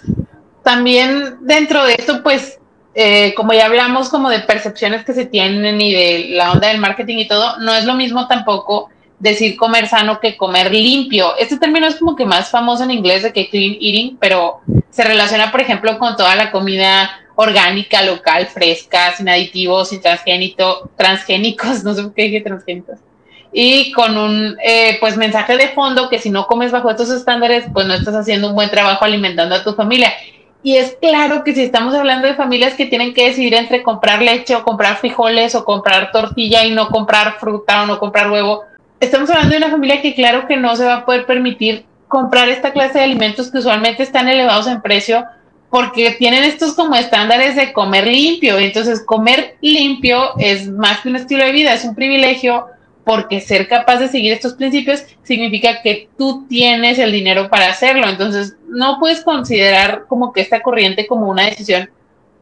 [0.62, 2.58] también dentro de esto, pues,
[2.94, 6.80] eh, como ya hablamos como de percepciones que se tienen y de la onda del
[6.80, 8.88] marketing y todo, no es lo mismo tampoco
[9.18, 11.36] decir comer sano que comer limpio.
[11.38, 15.04] Este término es como que más famoso en inglés de que clean eating, pero se
[15.04, 21.84] relaciona, por ejemplo, con toda la comida orgánica, local, fresca, sin aditivos, sin transgénito, transgénicos,
[21.84, 22.98] no sé por qué dije transgénicos.
[23.52, 27.64] Y con un eh, pues mensaje de fondo que si no comes bajo estos estándares,
[27.72, 30.12] pues no estás haciendo un buen trabajo alimentando a tu familia.
[30.62, 34.20] Y es claro que si estamos hablando de familias que tienen que decidir entre comprar
[34.20, 38.64] leche o comprar frijoles o comprar tortilla y no comprar fruta o no comprar huevo,
[39.00, 42.48] estamos hablando de una familia que claro que no se va a poder permitir comprar
[42.48, 45.24] esta clase de alimentos que usualmente están elevados en precio
[45.70, 48.58] porque tienen estos como estándares de comer limpio.
[48.58, 52.66] Entonces, comer limpio es más que un estilo de vida, es un privilegio
[53.04, 58.08] porque ser capaz de seguir estos principios significa que tú tienes el dinero para hacerlo.
[58.08, 61.90] Entonces, no puedes considerar como que esta corriente como una decisión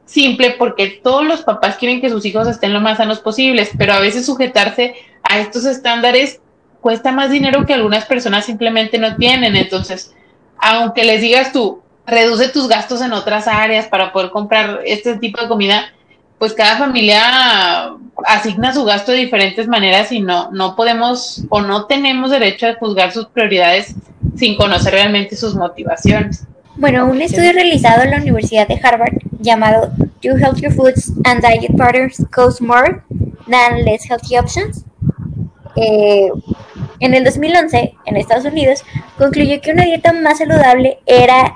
[0.06, 3.94] simple porque todos los papás quieren que sus hijos estén lo más sanos posibles, pero
[3.94, 6.40] a veces sujetarse a estos estándares
[6.84, 9.56] cuesta más dinero que algunas personas simplemente no tienen.
[9.56, 10.12] Entonces,
[10.58, 15.40] aunque les digas tú, reduce tus gastos en otras áreas para poder comprar este tipo
[15.40, 15.86] de comida,
[16.38, 17.94] pues cada familia
[18.26, 22.74] asigna su gasto de diferentes maneras y no, no podemos o no tenemos derecho a
[22.74, 23.94] juzgar sus prioridades
[24.36, 26.44] sin conocer realmente sus motivaciones.
[26.76, 29.90] Bueno, un estudio realizado en la Universidad de Harvard llamado
[30.22, 33.00] Do Healthier Foods and Diet Patterns Cost More
[33.48, 34.84] Than Less Healthy Options?
[35.76, 36.28] Eh,
[37.00, 38.84] en el 2011, en Estados Unidos,
[39.18, 41.54] concluyó que una dieta más saludable era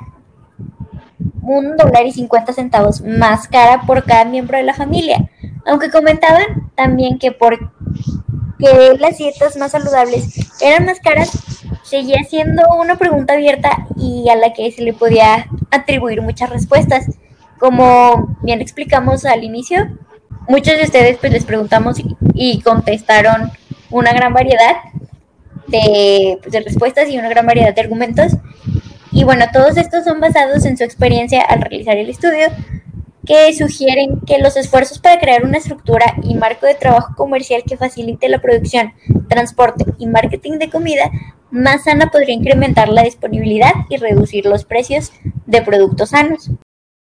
[1.42, 5.30] un dólar y 50 centavos más cara por cada miembro de la familia.
[5.66, 7.58] Aunque comentaban también que por
[8.58, 11.30] que las dietas más saludables eran más caras,
[11.82, 17.06] seguía siendo una pregunta abierta y a la que se le podía atribuir muchas respuestas.
[17.58, 19.88] Como bien explicamos al inicio,
[20.48, 21.98] muchos de ustedes pues les preguntamos
[22.34, 23.50] y, contestaron
[23.90, 24.76] una gran variedad
[25.68, 28.32] de, pues, de respuestas y una gran variedad de argumentos.
[29.12, 32.48] Y bueno, todos estos son basados en su experiencia al realizar el estudio,
[33.24, 37.76] que sugieren que los esfuerzos para crear una estructura y marco de trabajo comercial que
[37.76, 38.92] facilite la producción,
[39.28, 41.10] transporte y marketing de comida
[41.50, 45.12] más sana podría incrementar la disponibilidad y reducir los precios
[45.46, 46.50] de productos sanos.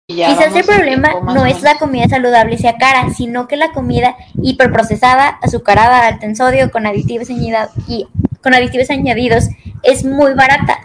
[0.08, 5.40] Quizás el problema no es la comida saludable sea cara, sino que la comida hiperprocesada,
[5.42, 8.08] azucarada, alta en sodio, con aditivos, y,
[8.44, 9.46] con aditivos añadidos,
[9.84, 10.80] es muy barata.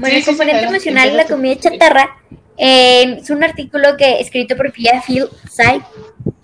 [0.00, 2.16] Bueno, el componente emocional de la comida chatarra
[2.56, 5.28] es un artículo que escrito por Pia Phil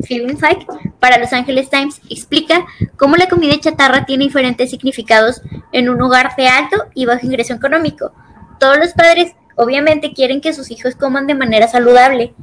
[0.08, 0.64] Insight
[1.00, 2.64] para Los Angeles Times explica
[2.96, 5.42] cómo la comida chatarra tiene diferentes significados
[5.72, 8.12] en un hogar de alto y bajo ingreso económico.
[8.58, 12.34] Todos los padres obviamente quieren que sus hijos coman de manera saludable.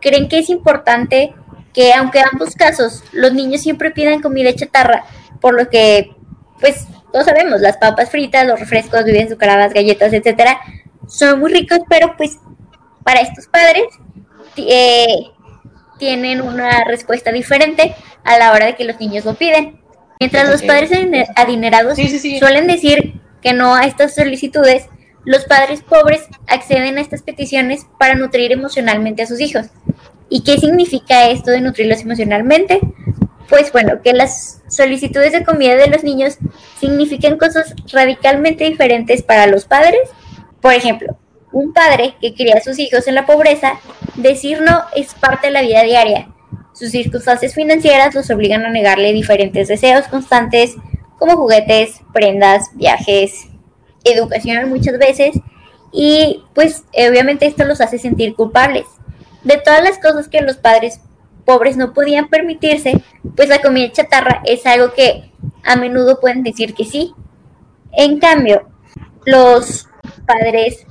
[0.00, 1.34] Creen que es importante
[1.74, 5.04] que aunque en ambos casos los niños siempre pidan comida chatarra,
[5.40, 6.14] por lo que
[6.60, 10.60] pues todos sabemos, las papas fritas, los refrescos, bebidas azucaradas, galletas, etcétera,
[11.08, 12.38] son muy ricos, pero pues
[13.02, 13.84] para estos padres
[14.56, 15.06] eh,
[15.98, 17.94] tienen una respuesta diferente
[18.24, 19.80] a la hora de que los niños lo piden.
[20.20, 20.90] Mientras los padres
[21.34, 21.98] adinerados
[22.38, 24.86] suelen decir que no a estas solicitudes,
[25.24, 29.66] los padres pobres acceden a estas peticiones para nutrir emocionalmente a sus hijos.
[30.28, 32.80] ¿Y qué significa esto de nutrirlos emocionalmente?
[33.48, 36.38] Pues bueno, que las solicitudes de comida de los niños
[36.78, 40.08] significan cosas radicalmente diferentes para los padres.
[40.60, 41.18] Por ejemplo,
[41.52, 43.80] un padre que cría a sus hijos en la pobreza,
[44.14, 46.28] decir no es parte de la vida diaria.
[46.72, 50.76] Sus circunstancias financieras los obligan a negarle diferentes deseos constantes
[51.18, 53.49] como juguetes, prendas, viajes,
[54.04, 55.38] educación muchas veces
[55.92, 58.86] y pues obviamente esto los hace sentir culpables.
[59.42, 61.00] De todas las cosas que los padres
[61.44, 63.02] pobres no podían permitirse,
[63.36, 65.32] pues la comida chatarra es algo que
[65.64, 67.14] a menudo pueden decir que sí.
[67.92, 68.68] En cambio,
[69.24, 69.88] los
[70.26, 70.86] padres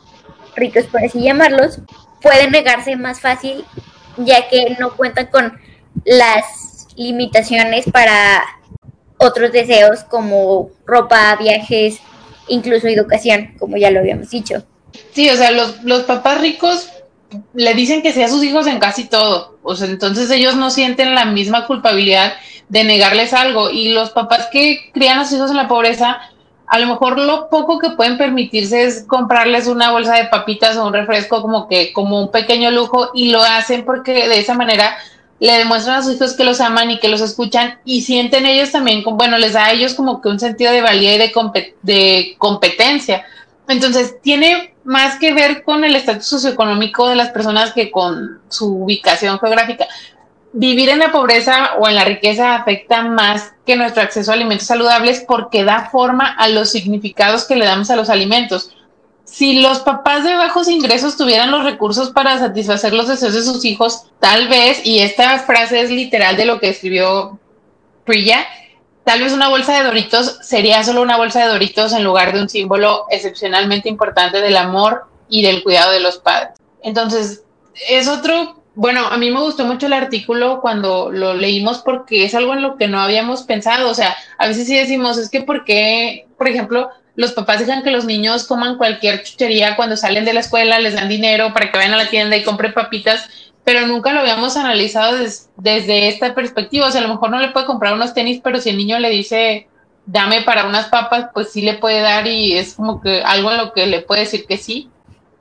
[0.56, 1.80] ricos, por así llamarlos,
[2.22, 3.64] pueden negarse más fácil
[4.18, 5.60] ya que no cuentan con
[6.06, 8.44] las limitaciones para
[9.18, 12.00] otros deseos como ropa, viajes,
[12.50, 14.64] incluso educación, como ya lo habíamos dicho.
[15.12, 16.90] Sí, o sea, los, los papás ricos
[17.54, 21.14] le dicen que sea sus hijos en casi todo, o sea, entonces ellos no sienten
[21.14, 22.34] la misma culpabilidad
[22.70, 26.20] de negarles algo y los papás que crían a sus hijos en la pobreza
[26.70, 30.86] a lo mejor lo poco que pueden permitirse es comprarles una bolsa de papitas o
[30.86, 34.96] un refresco como que como un pequeño lujo y lo hacen porque de esa manera
[35.40, 38.72] le demuestran a sus hijos que los aman y que los escuchan y sienten ellos
[38.72, 42.36] también, bueno, les da a ellos como que un sentido de valía y de, de
[42.38, 43.26] competencia.
[43.68, 48.84] Entonces, tiene más que ver con el estatus socioeconómico de las personas que con su
[48.84, 49.88] ubicación geográfica
[50.52, 54.68] vivir en la pobreza o en la riqueza afecta más que nuestro acceso a alimentos
[54.68, 58.72] saludables porque da forma a los significados que le damos a los alimentos.
[59.32, 63.64] Si los papás de bajos ingresos tuvieran los recursos para satisfacer los deseos de sus
[63.64, 67.40] hijos, tal vez, y esta frase es literal de lo que escribió
[68.06, 68.46] Priya,
[69.04, 72.42] tal vez una bolsa de doritos sería solo una bolsa de doritos en lugar de
[72.42, 76.54] un símbolo excepcionalmente importante del amor y del cuidado de los padres.
[76.82, 77.44] Entonces,
[77.88, 82.34] es otro bueno, a mí me gustó mucho el artículo cuando lo leímos porque es
[82.34, 83.90] algo en lo que no habíamos pensado.
[83.90, 86.90] O sea, a veces sí decimos, es que ¿por qué, por ejemplo,
[87.20, 90.94] los papás dejan que los niños coman cualquier chuchería cuando salen de la escuela, les
[90.94, 93.28] dan dinero para que vayan a la tienda y compren papitas?
[93.66, 95.18] Pero nunca lo habíamos analizado
[95.58, 96.88] desde esta perspectiva.
[96.88, 99.00] O sea, a lo mejor no le puede comprar unos tenis, pero si el niño
[99.00, 99.68] le dice,
[100.06, 103.58] dame para unas papas, pues sí le puede dar y es como que algo en
[103.58, 104.90] lo que le puede decir que sí.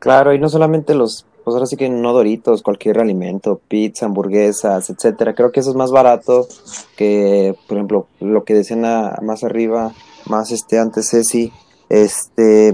[0.01, 4.91] Claro, y no solamente los pues ahora sí que no doritos, cualquier alimento, pizza, hamburguesas,
[4.91, 5.33] etcétera.
[5.33, 6.49] Creo que eso es más barato
[6.97, 8.83] que, por ejemplo, lo que decían
[9.23, 9.93] más arriba,
[10.27, 11.51] más este antes Ceci,
[11.89, 12.73] este,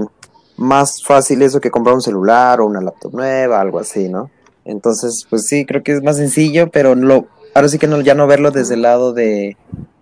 [0.56, 4.30] más fácil eso que comprar un celular o una laptop nueva, algo así, ¿no?
[4.64, 8.14] Entonces, pues sí, creo que es más sencillo, pero lo, ahora sí que no, ya
[8.14, 9.56] no verlo desde el lado de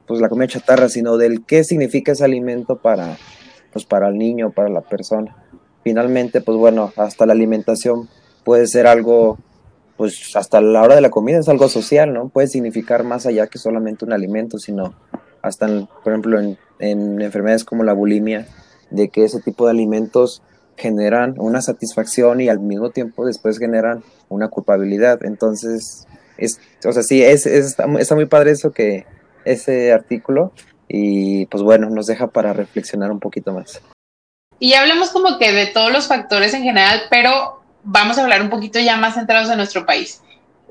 [0.06, 3.16] pues la comida chatarra, sino del qué significa ese alimento para,
[3.72, 5.36] pues para el niño, para la persona.
[5.82, 8.08] Finalmente, pues bueno, hasta la alimentación
[8.44, 9.38] puede ser algo,
[9.96, 12.28] pues hasta la hora de la comida es algo social, ¿no?
[12.28, 14.94] Puede significar más allá que solamente un alimento, sino
[15.40, 16.58] hasta, por ejemplo, en,
[17.20, 18.46] enfermedades como la bulimia,
[18.92, 20.42] de que ese tipo de alimentos
[20.76, 25.24] generan una satisfacción y al mismo tiempo después generan una culpabilidad.
[25.24, 26.06] Entonces,
[26.38, 29.06] es, o sea, sí, es, está, está, muy padre eso que
[29.44, 30.52] ese artículo
[30.88, 33.80] y pues bueno, nos deja para reflexionar un poquito más.
[34.58, 38.42] Y ya hablemos como que de todos los factores en general, pero vamos a hablar
[38.42, 40.22] un poquito ya más centrados en nuestro país.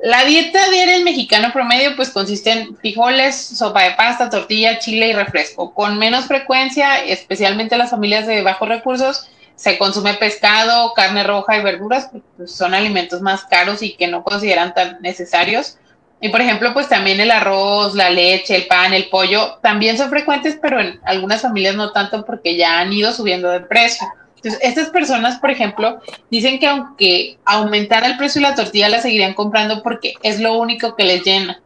[0.04, 5.10] La dieta diaria del mexicano promedio pues consiste en frijoles, sopa de pasta, tortilla, chile
[5.10, 5.76] y refresco.
[5.76, 11.62] Con menos frecuencia, especialmente las familias de bajos recursos, se consume pescado, carne roja y
[11.62, 15.78] verduras, pues son alimentos más caros y que no consideran tan necesarios.
[16.20, 20.10] Y por ejemplo, pues también el arroz, la leche, el pan, el pollo, también son
[20.10, 24.08] frecuentes, pero en algunas familias no tanto porque ya han ido subiendo de precio.
[24.44, 26.00] Entonces, estas personas, por ejemplo,
[26.32, 30.58] dicen que aunque aumentara el precio de la tortilla, la seguirían comprando porque es lo
[30.58, 31.62] único que les llena.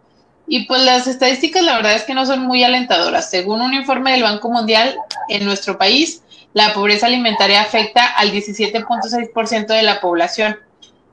[0.47, 3.30] Y pues las estadísticas, la verdad es que no son muy alentadoras.
[3.30, 4.95] Según un informe del Banco Mundial,
[5.30, 6.21] en nuestro país,
[6.53, 10.57] la pobreza alimentaria afecta al 17.6% de la población.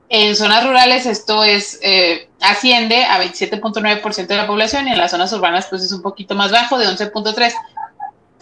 [0.09, 5.11] En zonas rurales esto es eh, asciende a 27.9% de la población y en las
[5.11, 7.53] zonas urbanas pues es un poquito más bajo, de 11.3%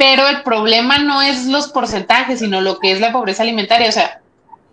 [0.02, 3.88] pero el problema no es los porcentajes, sino lo que es la pobreza alimentaria.
[3.88, 4.20] O sea,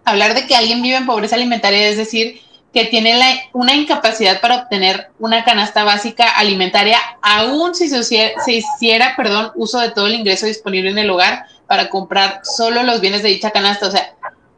[0.06, 2.40] hablar de que alguien vive en pobreza alimentaria es decir
[2.72, 3.14] que tiene
[3.52, 9.80] una incapacidad para obtener una canasta básica alimentaria, aún si se, se hiciera, perdón, uso
[9.80, 13.50] de todo el ingreso disponible en el hogar para comprar solo los bienes de dicha
[13.50, 13.88] canasta.
[13.88, 14.14] O sea,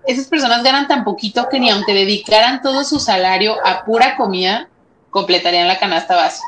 [0.07, 4.69] esas personas ganan tan poquito que ni aunque dedicaran todo su salario a pura comida,
[5.11, 6.47] completarían la canasta básica.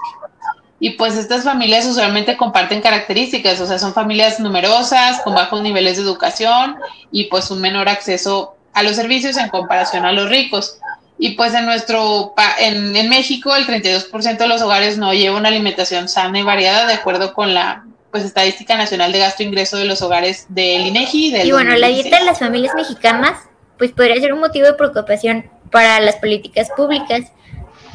[0.84, 5.96] Y pues estas familias usualmente comparten características, o sea, son familias numerosas, con bajos niveles
[5.96, 6.74] de educación
[7.12, 10.80] y pues un menor acceso a los servicios en comparación a los ricos.
[11.20, 15.50] Y pues en nuestro, en, en México el 32% de los hogares no lleva una
[15.50, 19.76] alimentación sana y variada de acuerdo con la pues estadística nacional de gasto e ingreso
[19.76, 21.30] de los hogares del INEGI.
[21.30, 23.38] Del y bueno, la dieta de las familias mexicanas
[23.78, 27.30] pues podría ser un motivo de preocupación para las políticas públicas,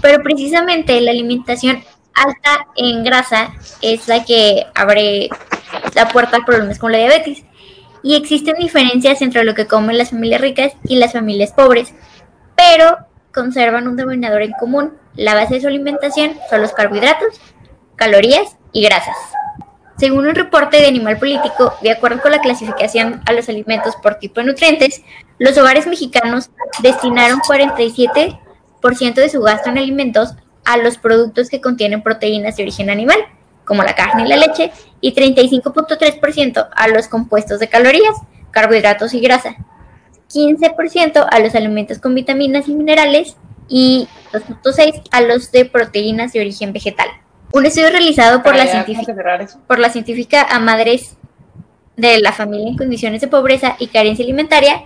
[0.02, 1.84] pero precisamente la alimentación
[2.18, 5.30] alta en grasa es la que abre
[5.94, 7.44] la puerta a problemas con la diabetes.
[8.04, 11.94] Y existen diferencias entre lo que comen las familias ricas y las familias pobres,
[12.56, 12.98] pero
[13.34, 14.94] conservan un denominador en común.
[15.16, 17.40] La base de su alimentación son los carbohidratos,
[17.96, 19.16] calorías y grasas.
[19.98, 24.16] Según un reporte de Animal Político, de acuerdo con la clasificación a los alimentos por
[24.16, 25.02] tipo de nutrientes,
[25.40, 26.52] los hogares mexicanos
[26.84, 28.40] destinaron 47%
[29.16, 30.36] de su gasto en alimentos
[30.68, 33.18] a los productos que contienen proteínas de origen animal,
[33.64, 38.16] como la carne y la leche, y 35.3% a los compuestos de calorías,
[38.52, 39.56] carbohidratos y grasa,
[40.30, 43.38] 15% a los alimentos con vitaminas y minerales
[43.70, 47.08] y 2.6% a los de proteínas de origen vegetal.
[47.54, 49.16] Un estudio realizado por, la científica,
[49.68, 51.16] por la científica a madres
[51.96, 54.84] de la familia en condiciones de pobreza y carencia alimentaria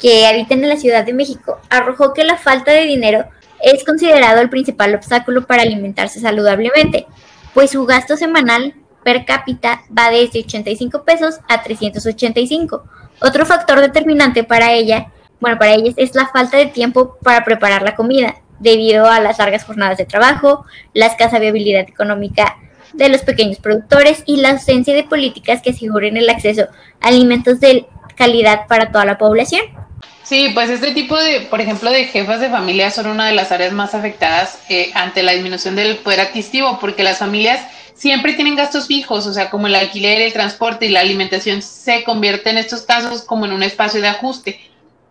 [0.00, 3.26] que habitan en la Ciudad de México arrojó que la falta de dinero
[3.62, 7.06] es considerado el principal obstáculo para alimentarse saludablemente,
[7.54, 12.84] pues su gasto semanal per cápita va desde 85 pesos a 385.
[13.20, 17.82] Otro factor determinante para ella, bueno, para ellas es la falta de tiempo para preparar
[17.82, 22.58] la comida, debido a las largas jornadas de trabajo, la escasa viabilidad económica
[22.92, 26.66] de los pequeños productores y la ausencia de políticas que aseguren el acceso
[27.00, 27.86] a alimentos de
[28.16, 29.62] calidad para toda la población.
[30.30, 33.50] Sí, pues este tipo de, por ejemplo, de jefas de familia son una de las
[33.50, 38.54] áreas más afectadas eh, ante la disminución del poder adquisitivo, porque las familias siempre tienen
[38.54, 42.58] gastos fijos, o sea, como el alquiler, el transporte y la alimentación se convierte en
[42.58, 44.60] estos casos como en un espacio de ajuste.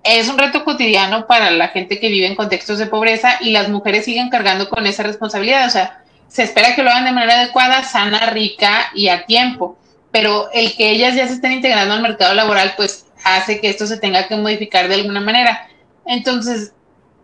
[0.05, 3.67] Es un reto cotidiano para la gente que vive en contextos de pobreza y las
[3.67, 7.41] mujeres siguen cargando con esa responsabilidad, o sea, se espera que lo hagan de manera
[7.41, 9.77] adecuada, sana, rica y a tiempo,
[10.11, 13.85] pero el que ellas ya se estén integrando al mercado laboral, pues hace que esto
[13.85, 15.67] se tenga que modificar de alguna manera.
[16.05, 16.73] Entonces,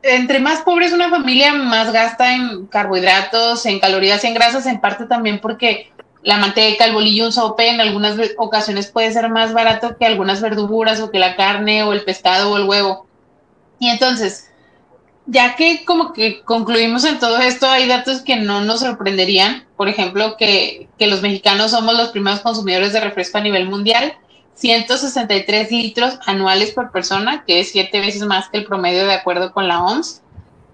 [0.02, 4.66] entre más pobre es una familia, más gasta en carbohidratos, en calorías y en grasas,
[4.68, 5.92] en parte también porque
[6.22, 10.42] la manteca, el bolillo, un sope en algunas ocasiones puede ser más barato que algunas
[10.42, 13.08] verduras o que la carne o el pescado o el huevo.
[13.80, 14.50] Y entonces,
[15.28, 19.66] ya que como que concluimos en todo esto, hay datos que no nos sorprenderían.
[19.76, 24.16] Por ejemplo, que, que los mexicanos somos los primeros consumidores de refresco a nivel mundial
[24.56, 29.52] 163 litros anuales por persona, que es siete veces más que el promedio de acuerdo
[29.54, 30.22] con la OMS.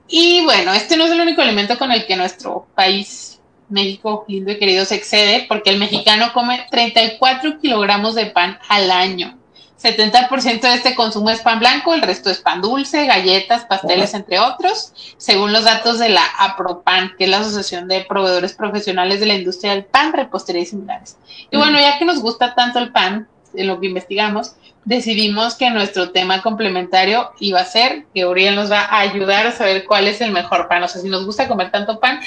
[0.07, 4.51] Y bueno, este no es el único alimento con el que nuestro país, México, lindo
[4.51, 9.37] y querido, se excede, porque el mexicano come 34 kilogramos de pan al año.
[9.81, 14.39] 70% de este consumo es pan blanco, el resto es pan dulce, galletas, pasteles, entre
[14.39, 19.25] otros, según los datos de la APROPAN, que es la Asociación de Proveedores Profesionales de
[19.25, 21.17] la Industria del Pan, Repostería y similares.
[21.49, 25.69] Y bueno, ya que nos gusta tanto el pan, en lo que investigamos, decidimos que
[25.69, 30.07] nuestro tema complementario iba a ser que Uriel nos va a ayudar a saber cuál
[30.07, 30.83] es el mejor pan.
[30.83, 32.19] O sea, si nos gusta comer tanto pan,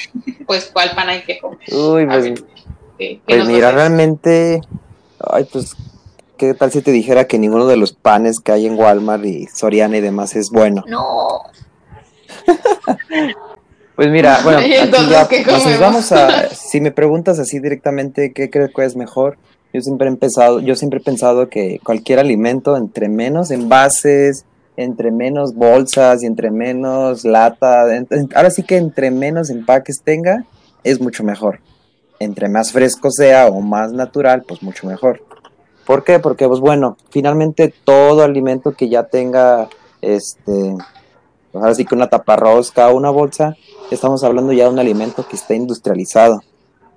[0.47, 1.59] pues cuál pan hay que comer.
[1.73, 2.45] Uy, pues,
[3.27, 4.61] pues mira, realmente,
[5.19, 5.75] ay, pues,
[6.37, 9.47] ¿qué tal si te dijera que ninguno de los panes que hay en Walmart y
[9.47, 10.85] Soriana y demás es bueno?
[10.87, 11.43] No.
[13.95, 14.59] Pues mira, bueno,
[15.21, 15.45] aquí
[15.79, 19.39] vamos a, si me preguntas así directamente qué creo que es mejor,
[19.75, 24.45] yo siempre he empezado, yo siempre he pensado que cualquier alimento, entre menos envases,
[24.77, 27.83] entre menos bolsas y entre menos lata,
[28.37, 30.45] ahora sí que entre menos empaques tenga,
[30.85, 31.59] es mucho mejor.
[32.21, 35.21] Entre más fresco sea o más natural, pues mucho mejor.
[35.85, 36.21] ¿Por qué?
[36.21, 39.69] Porque, pues bueno, finalmente todo alimento que ya tenga,
[40.01, 40.77] este,
[41.51, 43.57] pues ahora sí que una taparrosca o una bolsa,
[43.91, 46.43] estamos hablando ya de un alimento que está industrializado.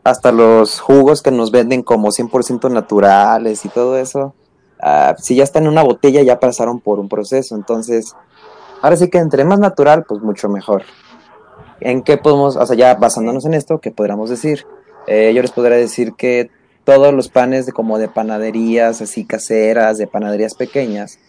[0.07, 4.33] Hasta los jugos que nos venden como 100% naturales y todo eso,
[4.81, 7.55] ah, si ya está en una botella ya pasaron por un proceso.
[7.55, 8.15] Entonces,
[8.81, 10.83] ahora sí que entre más natural, pues mucho mejor.
[11.81, 14.65] ¿En qué podemos, o sea, ya basándonos en esto, qué podríamos decir?
[15.07, 16.51] Eh, yo les podría decir que
[16.85, 21.19] todos los panes de, como de panaderías así caseras, de panaderías pequeñas,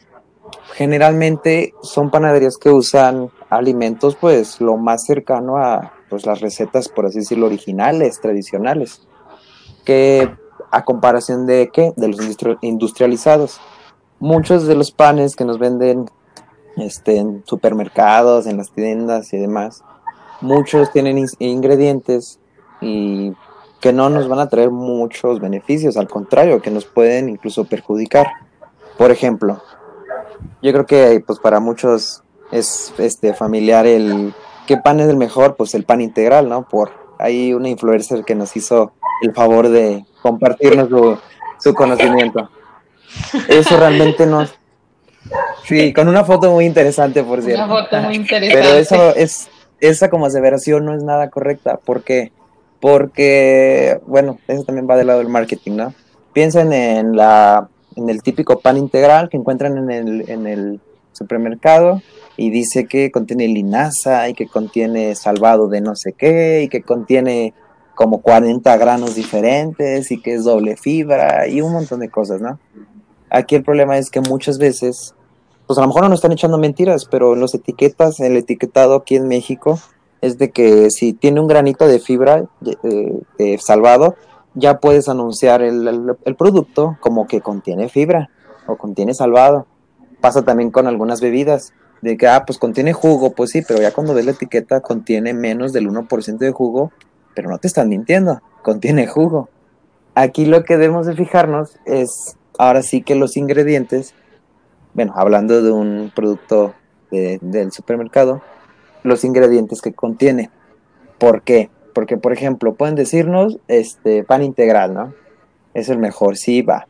[0.74, 7.06] generalmente son panaderías que usan alimentos pues lo más cercano a pues las recetas por
[7.06, 9.06] así decirlo originales, tradicionales,
[9.84, 10.30] que
[10.70, 12.20] a comparación de qué, de los
[12.60, 13.60] industrializados.
[14.20, 16.10] Muchos de los panes que nos venden
[16.76, 19.82] este, en supermercados, en las tiendas y demás,
[20.40, 22.38] muchos tienen ingredientes
[22.80, 23.32] y
[23.80, 28.26] que no nos van a traer muchos beneficios, al contrario, que nos pueden incluso perjudicar.
[28.96, 29.62] Por ejemplo,
[30.62, 34.34] yo creo que pues para muchos es este familiar el
[34.68, 36.68] qué pan es el mejor, pues el pan integral, ¿no?
[36.68, 38.92] Por ahí una influencer que nos hizo
[39.22, 40.88] el favor de compartirnos
[41.58, 42.50] su, conocimiento.
[43.48, 44.46] Eso realmente no.
[45.64, 47.64] Sí, con una foto muy interesante, por cierto.
[47.64, 48.54] Una foto muy interesante.
[48.54, 49.48] Pero eso es,
[49.80, 51.78] esa como aseveración no es nada correcta.
[51.78, 52.30] ¿Por qué?
[52.78, 55.94] Porque, bueno, eso también va del lado del marketing, ¿no?
[56.34, 60.80] Piensen en la en el típico pan integral que encuentran en el, en el
[61.12, 62.00] supermercado
[62.38, 66.82] y dice que contiene linaza y que contiene salvado de no sé qué y que
[66.82, 67.52] contiene
[67.94, 72.60] como 40 granos diferentes y que es doble fibra y un montón de cosas, ¿no?
[73.28, 75.16] Aquí el problema es que muchas veces,
[75.66, 79.16] pues a lo mejor no están echando mentiras, pero en las etiquetas, el etiquetado aquí
[79.16, 79.80] en México
[80.20, 84.14] es de que si tiene un granito de fibra de salvado,
[84.54, 88.30] ya puedes anunciar el, producto como que contiene fibra
[88.66, 89.66] o contiene salvado.
[90.20, 91.72] Pasa también con algunas bebidas,
[92.02, 95.34] de que, ah, pues contiene jugo, pues sí, pero ya cuando ves la etiqueta contiene
[95.34, 96.92] menos del 1% de jugo,
[97.34, 99.48] pero no te están mintiendo, contiene jugo.
[100.14, 104.14] Aquí lo que debemos de fijarnos es, ahora sí que los ingredientes,
[104.94, 106.74] bueno, hablando de un producto
[107.10, 108.42] del supermercado,
[109.02, 110.50] los ingredientes que contiene.
[111.18, 111.70] ¿Por qué?
[111.94, 115.14] Porque, por ejemplo, pueden decirnos este pan integral, ¿no?
[115.74, 116.86] Es el mejor, sí, va.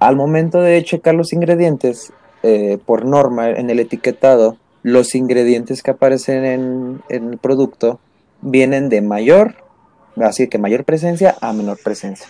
[0.00, 2.12] Al momento de checar los ingredientes,
[2.46, 8.00] eh, por norma, en el etiquetado, los ingredientes que aparecen en, el producto
[8.42, 9.54] vienen de mayor,
[10.16, 12.26] así que mayor presencia a menor presencia.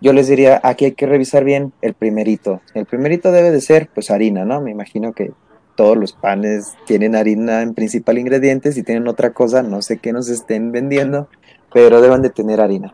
[0.00, 2.62] Yo les diría, aquí hay que revisar bien el primerito.
[2.74, 4.60] El primerito debe de ser, pues, harina, ¿no?
[4.60, 5.30] Me imagino que
[5.76, 10.12] todos los panes tienen harina en principal ingrediente, si tienen otra cosa, no sé qué
[10.12, 11.28] nos estén vendiendo,
[11.72, 12.92] pero deben de tener harina.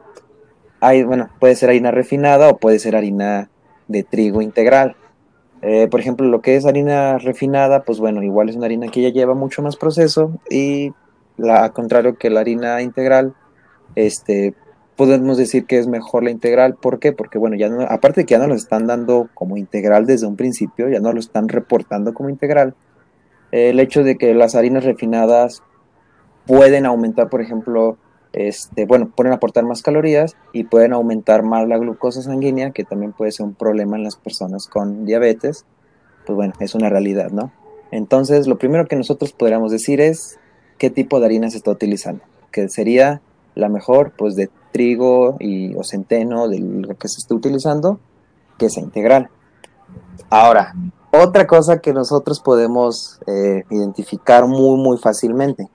[0.80, 3.48] Hay, bueno, puede ser harina refinada o puede ser harina
[3.88, 4.94] de trigo integral.
[5.68, 9.02] Eh, por ejemplo, lo que es harina refinada, pues bueno, igual es una harina que
[9.02, 10.92] ya lleva mucho más proceso y
[11.36, 13.34] la, contrario que la harina integral,
[13.96, 14.54] este,
[14.94, 16.76] podemos decir que es mejor la integral.
[16.76, 17.12] ¿Por qué?
[17.12, 20.28] Porque, bueno, ya no, aparte de que ya no lo están dando como integral desde
[20.28, 22.76] un principio, ya no lo están reportando como integral,
[23.50, 25.64] el hecho de que las harinas refinadas
[26.46, 27.98] pueden aumentar, por ejemplo,
[28.36, 33.12] este, bueno, pueden aportar más calorías y pueden aumentar más la glucosa sanguínea, que también
[33.12, 35.64] puede ser un problema en las personas con diabetes.
[36.26, 37.50] Pues bueno, es una realidad, ¿no?
[37.90, 40.38] Entonces, lo primero que nosotros podríamos decir es
[40.76, 42.22] qué tipo de harina se está utilizando,
[42.52, 43.22] que sería
[43.54, 48.00] la mejor, pues de trigo y, o centeno, de lo que se está utilizando,
[48.58, 49.30] que sea integral.
[50.28, 50.74] Ahora,
[51.10, 55.70] otra cosa que nosotros podemos eh, identificar muy, muy fácilmente.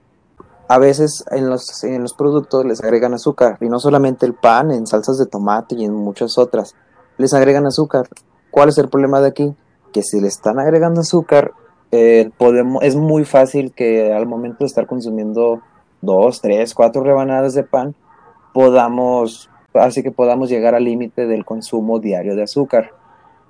[0.72, 4.70] A veces en los, en los productos les agregan azúcar, y no solamente el pan,
[4.70, 6.74] en salsas de tomate y en muchas otras,
[7.18, 8.08] les agregan azúcar.
[8.50, 9.54] ¿Cuál es el problema de aquí?
[9.92, 11.52] Que si le están agregando azúcar,
[11.90, 15.60] eh, podemos, es muy fácil que al momento de estar consumiendo
[16.00, 17.94] dos, tres, cuatro rebanadas de pan,
[18.54, 22.92] podamos, así que podamos llegar al límite del consumo diario de azúcar,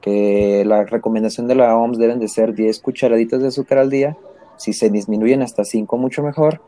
[0.01, 4.17] que la recomendación de la OMS deben de ser 10 cucharaditas de azúcar al día,
[4.57, 6.61] si se disminuyen hasta 5 mucho mejor,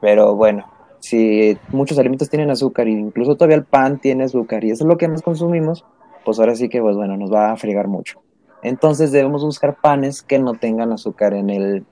[0.00, 0.66] pero bueno,
[1.00, 4.96] si muchos alimentos tienen azúcar, incluso todavía el pan tiene azúcar y eso es lo
[4.96, 5.84] que más consumimos,
[6.24, 8.20] pues ahora sí que pues bueno, nos va a fregar mucho.
[8.62, 11.84] Entonces debemos buscar panes que no tengan azúcar en, el,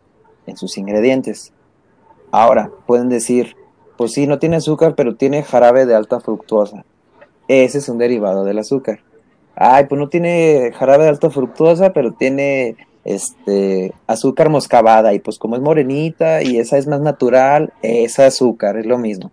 [0.46, 1.52] en sus ingredientes.
[2.30, 3.56] Ahora, pueden decir,
[3.96, 6.84] pues sí, no tiene azúcar, pero tiene jarabe de alta fructuosa.
[7.48, 9.00] Ese es un derivado del azúcar.
[9.56, 15.38] Ay, pues no tiene jarabe de alta fructuosa, pero tiene este azúcar moscabada y pues
[15.38, 19.30] como es morenita y esa es más natural, esa azúcar es lo mismo.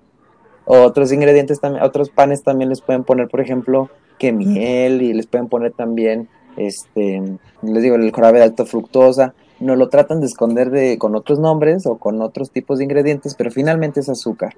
[0.65, 5.27] Otros ingredientes también, otros panes también les pueden poner, por ejemplo, que miel y les
[5.27, 7.21] pueden poner también este,
[7.61, 11.39] les digo, el jarabe de alta fructosa, no lo tratan de esconder de, con otros
[11.39, 14.55] nombres o con otros tipos de ingredientes, pero finalmente es azúcar.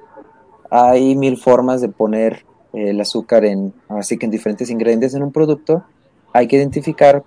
[0.70, 5.32] Hay mil formas de poner el azúcar en, así que en diferentes ingredientes en un
[5.32, 5.84] producto,
[6.34, 7.24] hay que identificar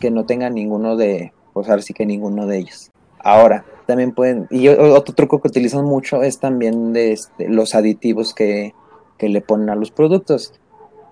[0.00, 2.90] que no tenga ninguno de, pues ahora sí que ninguno de ellos.
[3.22, 8.74] Ahora, también pueden, y otro truco que utilizan mucho es también este, los aditivos que,
[9.18, 10.54] que le ponen a los productos.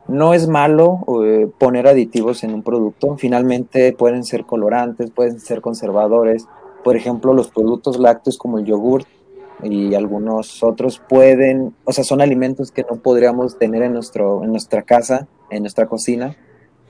[0.08, 5.60] No es malo eh, poner aditivos en un producto, finalmente pueden ser colorantes, pueden ser
[5.60, 6.46] conservadores.
[6.82, 9.06] Por ejemplo, los productos lácteos como el yogurt
[9.62, 14.50] y algunos otros pueden, o sea, son alimentos que no podríamos tener en, nuestro, en
[14.50, 16.36] nuestra casa, en nuestra cocina.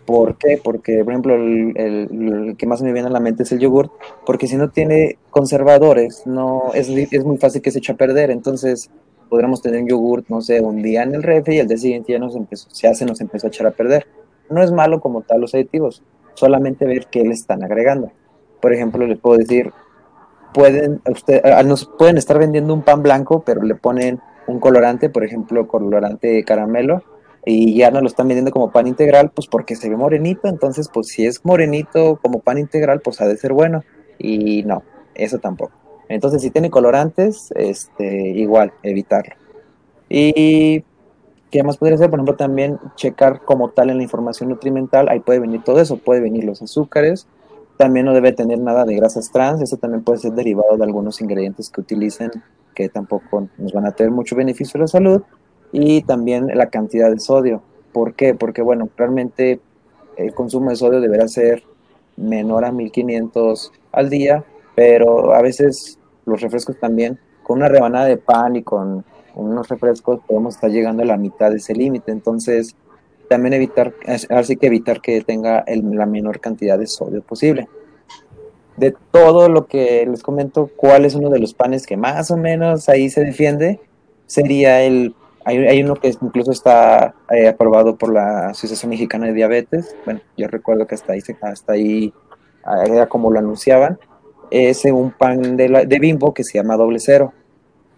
[0.09, 0.59] ¿Por qué?
[0.65, 3.93] Porque, por ejemplo, el, el, que más me viene a la mente es el yogurt,
[4.25, 8.31] porque si no tiene conservadores, no es, es muy fácil que se eche a perder.
[8.31, 8.91] Entonces,
[9.29, 12.15] podríamos tener un yogurt, no sé, un día en el refri y al día siguiente
[12.15, 14.07] ya nos empezó, se hace, nos empezó a echar a perder.
[14.49, 16.03] No es malo como tal los aditivos,
[16.33, 18.11] solamente ver qué le están agregando.
[18.63, 19.75] Por ejemplo, les puedo decir,
[20.55, 25.23] pueden, usted, nos pueden estar vendiendo un pan blanco, pero le ponen un colorante, por
[25.23, 27.03] ejemplo, colorante caramelo,
[27.51, 30.90] y ya no lo están vendiendo como pan integral, pues porque se ve morenito, entonces
[30.92, 33.84] pues si es morenito como pan integral, pues ha de ser bueno.
[34.18, 34.82] Y no,
[35.14, 35.72] eso tampoco.
[36.11, 39.34] Entonces, si tiene colorantes, este, igual, evitarlo.
[40.11, 40.84] Y
[41.51, 42.11] ¿qué más podría ser?
[42.11, 45.96] Por ejemplo, también checar como tal en la información nutrimental, ahí puede venir todo eso,
[45.96, 47.26] puede venir los azúcares,
[47.78, 51.22] también no debe tener nada de grasas trans, eso también puede ser derivado de algunos
[51.22, 52.30] ingredientes que utilicen
[52.74, 55.22] que tampoco nos van a tener mucho beneficio a la salud,
[55.73, 57.62] y también la cantidad de sodio.
[57.93, 58.35] ¿Por qué?
[58.35, 59.61] Porque, bueno, realmente
[60.16, 61.62] el consumo de sodio deberá ser
[62.16, 64.45] menor a 1500 al día,
[64.75, 69.05] pero a veces los refrescos también, con una rebanada de pan y con
[69.35, 72.12] unos refrescos podemos estar llegando a la mitad de ese límite.
[72.12, 72.75] Entonces,
[73.29, 73.95] también evitar,
[74.31, 77.69] así que evitar que tenga la menor cantidad de sodio posible.
[78.77, 82.37] De todo lo que les comento, cuál es uno de los panes que más o
[82.37, 83.81] menos ahí se defiende,
[84.27, 85.14] sería el,
[85.57, 90.49] hay, uno que incluso está eh, aprobado por la Asociación Mexicana de Diabetes, bueno, yo
[90.49, 92.12] recuerdo que hasta ahí, hasta ahí
[92.86, 93.99] era como lo anunciaban,
[94.51, 97.32] es un pan de, de bimbo que se llama doble cero.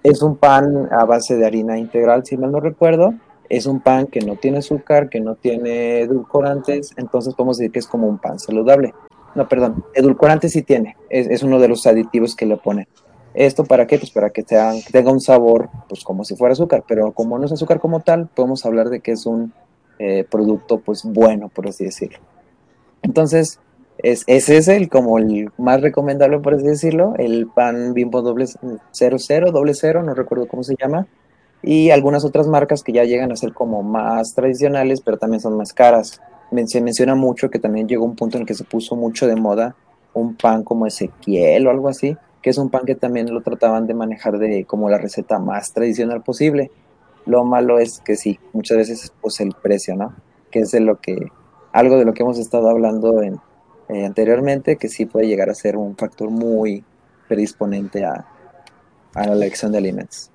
[0.03, 3.15] Es un pan a base de harina integral, si mal no recuerdo.
[3.49, 7.81] Es un pan que no tiene azúcar, que no tiene edulcorantes, entonces podemos decir que
[7.81, 8.95] es como un pan saludable.
[9.35, 12.87] No, perdón, edulcorantes sí tiene, es, uno de los aditivos que le ponen.
[13.35, 13.99] ¿Esto para qué?
[13.99, 17.53] Pues para que, tenga un sabor, pues como si fuera azúcar, pero como no es
[17.53, 19.53] azúcar como tal, podemos hablar de que es un
[19.99, 22.19] eh, producto, pues bueno, por así decirlo.
[23.03, 23.61] Entonces,
[23.99, 28.47] es, ese es el como el más recomendable, por así decirlo, el pan bimbo doble
[28.91, 31.07] cero cero, doble cero, no recuerdo cómo se llama,
[31.63, 35.57] y algunas otras marcas que ya llegan a ser como más tradicionales, pero también son
[35.57, 36.21] más caras.
[36.67, 39.37] Se menciona mucho que también llegó un punto en el que se puso mucho de
[39.37, 39.77] moda
[40.13, 43.87] un pan como Ezequiel o algo así, que es un pan que también lo trataban
[43.87, 46.71] de manejar de como la receta más tradicional posible.
[47.27, 50.15] Lo malo es que sí, muchas veces pues el precio, ¿no?
[50.51, 51.17] Que es de lo que,
[51.73, 53.39] algo de lo que hemos estado hablando en,
[53.89, 56.85] eh, anteriormente, que sí puede llegar a ser un factor muy
[57.29, 58.27] predisponente a,
[59.15, 60.31] a la elección de alimentos.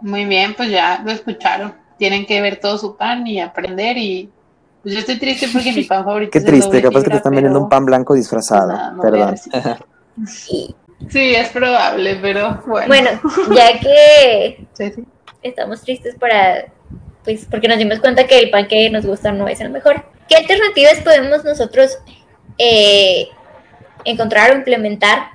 [0.00, 1.74] Muy bien, pues ya lo escucharon.
[1.98, 4.28] Tienen que ver todo su pan y aprender y
[4.82, 7.60] pues yo estoy triste porque mi pan favorito Qué triste, capaz que te están vendiendo
[7.60, 8.72] un pan blanco disfrazado.
[8.96, 9.36] Pues Perdón.
[11.08, 12.88] sí, es probable, pero bueno.
[12.88, 13.10] Bueno,
[13.54, 14.64] ya que
[15.42, 16.66] estamos tristes para
[17.24, 20.04] pues porque nos dimos cuenta que el pan que nos gusta no es el mejor.
[20.28, 21.98] ¿Qué alternativas podemos nosotros
[22.58, 23.28] eh,
[24.04, 25.30] encontrar o implementar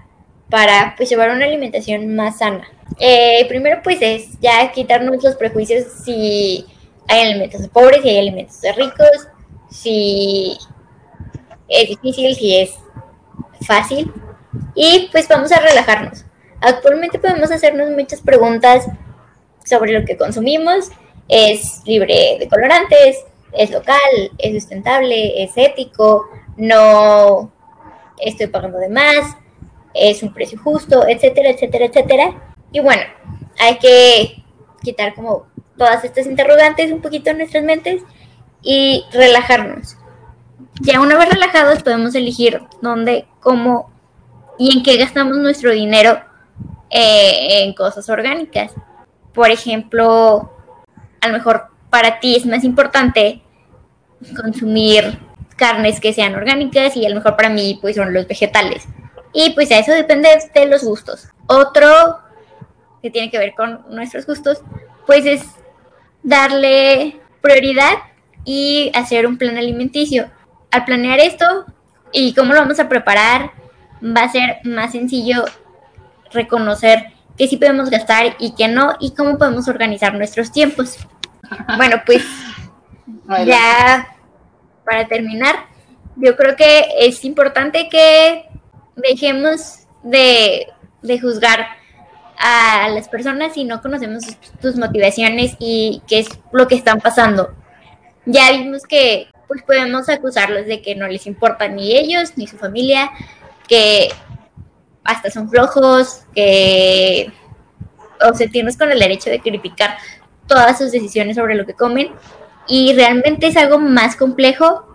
[0.50, 2.68] para pues, llevar una alimentación más sana.
[3.00, 6.66] Eh, primero pues es ya quitarnos los prejuicios si
[7.08, 9.28] hay alimentos de pobres, si hay alimentos de ricos,
[9.70, 10.58] si
[11.68, 12.76] es difícil, si es
[13.66, 14.12] fácil.
[14.76, 16.26] Y pues vamos a relajarnos.
[16.62, 18.86] Actualmente podemos hacernos muchas preguntas
[19.66, 20.90] sobre lo que consumimos.
[21.28, 23.18] ¿Es libre de colorantes?
[23.52, 23.98] ¿Es local?
[24.38, 25.44] ¿Es sustentable?
[25.44, 26.28] ¿Es ético?
[26.58, 27.52] no
[28.20, 29.38] estoy pagando de más,
[29.94, 32.56] es un precio justo, etcétera, etcétera, etcétera.
[32.72, 33.04] Y bueno,
[33.60, 34.44] hay que
[34.82, 35.46] quitar como
[35.78, 38.02] todas estas interrogantes un poquito en nuestras mentes
[38.62, 39.98] y relajarnos.
[40.82, 43.92] Ya una vez relajados podemos elegir dónde, cómo
[44.58, 46.20] y en qué gastamos nuestro dinero
[46.90, 48.72] eh, en cosas orgánicas.
[49.34, 50.52] Por ejemplo,
[51.22, 53.42] a lo mejor para ti es más importante
[54.36, 55.20] consumir
[55.56, 58.86] carnes que sean orgánicas y a lo mejor para mí pues son los vegetales.
[59.34, 61.28] Y pues eso depende de los gustos.
[61.48, 62.20] Otro
[63.02, 64.62] que tiene que ver con nuestros gustos,
[65.06, 65.44] pues es
[66.24, 67.94] darle prioridad
[68.44, 70.30] y hacer un plan alimenticio.
[70.72, 71.66] Al planear esto
[72.12, 73.52] y cómo lo vamos a preparar,
[74.04, 75.46] va a ser más sencillo
[76.32, 80.98] reconocer qué sí podemos gastar y qué no, y cómo podemos organizar nuestros tiempos.
[81.78, 82.26] Bueno, pues
[83.46, 84.06] ya
[84.84, 85.56] para terminar,
[86.18, 88.50] yo creo que es importante que
[88.98, 90.68] dejemos de,
[91.02, 91.68] de juzgar
[92.38, 94.26] a las personas si no conocemos
[94.62, 97.54] sus motivaciones y qué es lo que están pasando.
[98.26, 102.58] Ya vimos que pues podemos acusarlos de que no les importa ni ellos ni su
[102.58, 103.10] familia,
[103.68, 104.10] que
[105.04, 107.32] hasta son flojos, que
[108.28, 109.98] o sentirnos con el derecho de criticar
[110.48, 112.10] todas sus decisiones sobre lo que comen
[112.68, 114.88] y realmente es algo más complejo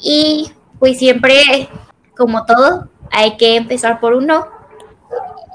[0.00, 1.68] y pues siempre
[2.16, 4.46] como todo hay que empezar por uno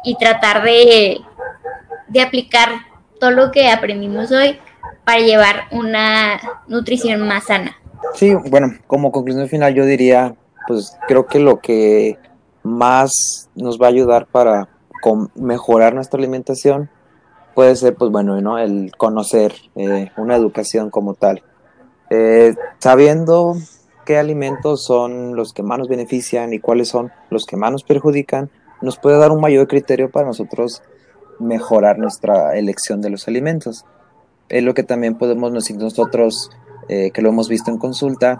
[0.04, 1.20] y tratar de,
[2.08, 2.70] de aplicar
[3.20, 4.60] todo lo que aprendimos hoy
[5.04, 7.78] para llevar una nutrición más sana.
[8.14, 10.36] Sí, bueno, como conclusión final yo diría,
[10.68, 12.18] pues creo que lo que
[12.66, 14.68] más nos va a ayudar para
[15.36, 16.90] mejorar nuestra alimentación
[17.56, 18.60] puede ser, pues bueno, ¿no?
[18.60, 21.42] el conocer eh, una educación como tal.
[22.12, 23.56] Eh, sabiendo
[24.06, 27.84] qué alimentos son los que más nos benefician y cuáles son los que más nos
[27.84, 28.52] perjudican,
[28.82, 30.84] nos puede dar un mayor criterio para nosotros
[31.40, 33.86] mejorar nuestra elección de los alimentos.
[34.50, 36.52] Es lo que también podemos nosotros,
[36.90, 38.40] eh, que lo hemos visto en consulta,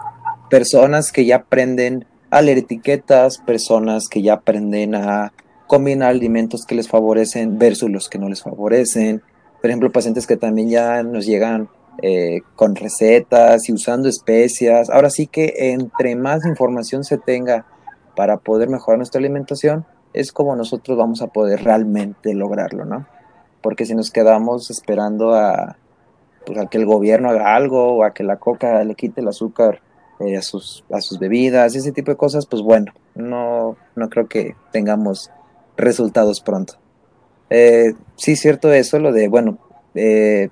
[0.50, 2.06] personas que ya aprenden
[2.38, 5.32] a leer etiquetas, personas que ya aprenden a
[5.66, 9.22] combinar alimentos que les favorecen versus los que no les favorecen.
[9.60, 11.68] Por ejemplo, pacientes que también ya nos llegan
[12.02, 14.90] eh, con recetas y usando especias.
[14.90, 17.66] Ahora sí que entre más información se tenga
[18.14, 23.06] para poder mejorar nuestra alimentación, es como nosotros vamos a poder realmente lograrlo, ¿no?
[23.62, 25.76] Porque si nos quedamos esperando a,
[26.46, 29.28] pues, a que el gobierno haga algo o a que la coca le quite el
[29.28, 29.80] azúcar
[30.20, 34.28] eh, a, sus, a sus bebidas, ese tipo de cosas, pues bueno, no, no creo
[34.28, 35.30] que tengamos
[35.76, 36.74] resultados pronto.
[37.50, 39.58] Eh, sí, cierto eso, lo de, bueno,
[39.94, 40.48] eh,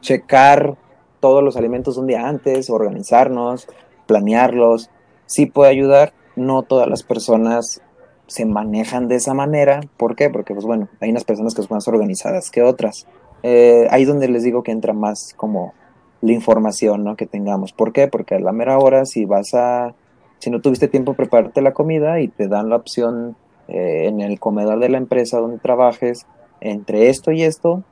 [0.00, 0.76] checar
[1.20, 3.68] todos los alimentos un día antes, organizarnos,
[4.06, 4.90] planearlos,
[5.26, 6.12] sí puede ayudar.
[6.36, 7.82] No todas las personas
[8.26, 9.80] se manejan de esa manera.
[9.96, 10.30] ¿Por qué?
[10.30, 13.06] Porque, pues bueno, hay unas personas que son más organizadas que otras.
[13.42, 15.74] Eh, ahí donde les digo que entra más como
[16.20, 17.16] la información ¿no?
[17.16, 17.72] que tengamos.
[17.72, 18.08] ¿Por qué?
[18.08, 19.94] Porque a la mera hora, si vas a,
[20.38, 23.36] si no tuviste tiempo prepararte la comida y te dan la opción
[23.68, 26.26] eh, en el comedor de la empresa donde trabajes,
[26.60, 27.82] entre esto y esto,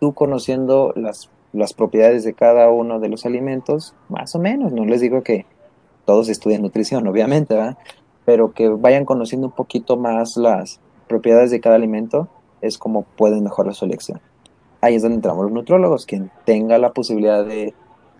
[0.00, 4.84] tú conociendo las, las propiedades de cada uno de los alimentos, más o menos, no
[4.84, 5.46] les digo que
[6.04, 7.56] todos estudien nutrición, obviamente,
[8.24, 12.28] pero que vayan conociendo un poquito más las propiedades de cada alimento,
[12.60, 14.20] es como pueden mejorar su elección.
[14.86, 17.74] Ahí es donde entramos los nutrólogos, quien tenga la posibilidad de,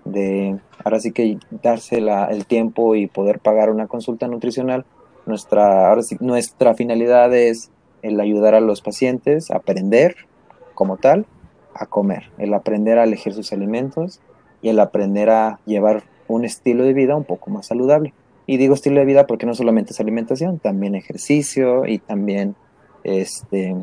[0.05, 4.85] de ahora sí que darse la, el tiempo y poder pagar una consulta nutricional,
[5.27, 7.71] nuestra, nuestra finalidad es
[8.03, 10.17] el ayudar a los pacientes a aprender
[10.75, 11.25] como tal
[11.73, 14.21] a comer, el aprender a elegir sus alimentos
[14.61, 18.13] y el aprender a llevar un estilo de vida un poco más saludable.
[18.47, 22.57] Y digo estilo de vida porque no solamente es alimentación, también ejercicio y también
[23.05, 23.77] este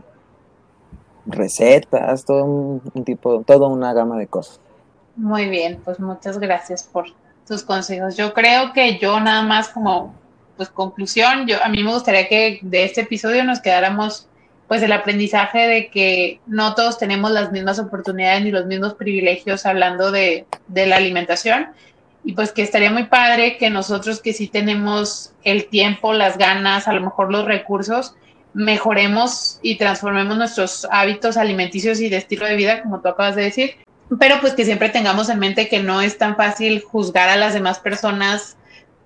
[1.26, 4.59] recetas, todo un, tipo, toda una gama de cosas.
[5.15, 7.05] Muy bien, pues muchas gracias por
[7.47, 8.17] tus consejos.
[8.17, 10.13] Yo creo que yo nada más como
[10.57, 14.28] pues conclusión, yo a mí me gustaría que de este episodio nos quedáramos
[14.67, 19.65] pues el aprendizaje de que no todos tenemos las mismas oportunidades ni los mismos privilegios
[19.65, 21.69] hablando de, de la alimentación
[22.24, 26.88] y pues que estaría muy padre que nosotros que sí tenemos el tiempo, las ganas,
[26.88, 28.15] a lo mejor los recursos,
[28.54, 33.43] mejoremos y transformemos nuestros hábitos alimenticios y de estilo de vida, como tú acabas de
[33.43, 33.76] decir,
[34.20, 37.54] pero pues que siempre tengamos en mente que no es tan fácil juzgar a las
[37.54, 38.58] demás personas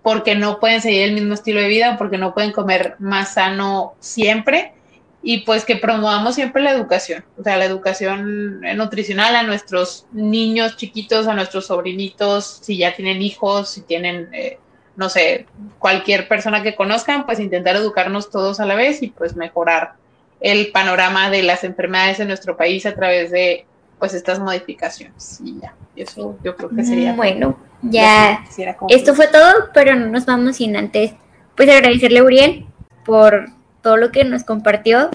[0.01, 3.33] porque no pueden seguir el mismo estilo de vida o porque no pueden comer más
[3.33, 4.73] sano siempre.
[5.21, 10.77] Y pues que promovamos siempre la educación, o sea, la educación nutricional a nuestros niños
[10.77, 14.59] chiquitos, a nuestros sobrinitos, si ya tienen hijos, si tienen, eh,
[14.97, 15.45] no sé,
[15.79, 19.93] cualquier persona que conozcan, pues intentar educarnos todos a la vez y pues mejorar
[20.41, 23.65] el panorama de las enfermedades en nuestro país a través de
[23.99, 27.13] pues estas modificaciones y ya, eso yo creo que sería.
[27.13, 28.43] Bueno, ya
[28.89, 31.13] esto fue todo, pero no nos vamos sin antes
[31.55, 32.65] pues agradecerle a Uriel
[33.05, 33.47] por
[33.81, 35.09] todo lo que nos compartió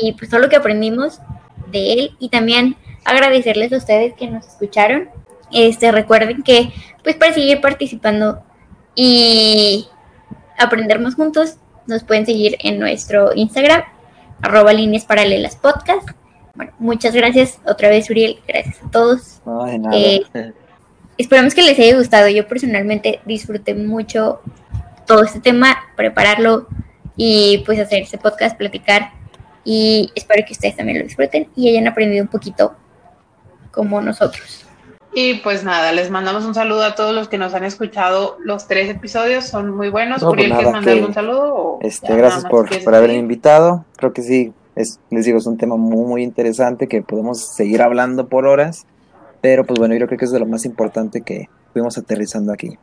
[0.00, 1.20] y pues todo lo que aprendimos
[1.70, 5.10] de él y también agradecerles a ustedes que nos escucharon.
[5.52, 8.42] Este, recuerden que pues para seguir participando
[8.94, 9.88] y
[10.58, 13.82] aprender más juntos, nos pueden seguir en nuestro Instagram,
[14.42, 16.08] arroba líneas paralelas podcast.
[16.54, 18.38] Bueno, muchas gracias otra vez, Uriel.
[18.46, 19.42] Gracias a todos.
[19.92, 20.22] Eh,
[21.18, 22.28] esperamos que les haya gustado.
[22.28, 24.40] Yo personalmente disfruté mucho
[25.06, 26.68] todo este tema, prepararlo
[27.16, 29.12] y pues hacer este podcast, platicar.
[29.64, 32.76] Y espero que ustedes también lo disfruten y hayan aprendido un poquito
[33.70, 34.66] como nosotros.
[35.14, 38.66] Y pues nada, les mandamos un saludo a todos los que nos han escuchado los
[38.66, 40.22] tres episodios, son muy buenos.
[40.22, 41.78] No, pues ¿quieres mandarle un saludo?
[41.82, 43.84] este, gracias por, por haberme invitado.
[43.96, 47.80] Creo que sí, es, les digo, es un tema muy, muy interesante que podemos seguir
[47.80, 48.86] hablando por horas.
[49.40, 52.78] Pero pues bueno, yo creo que es de lo más importante que fuimos aterrizando aquí.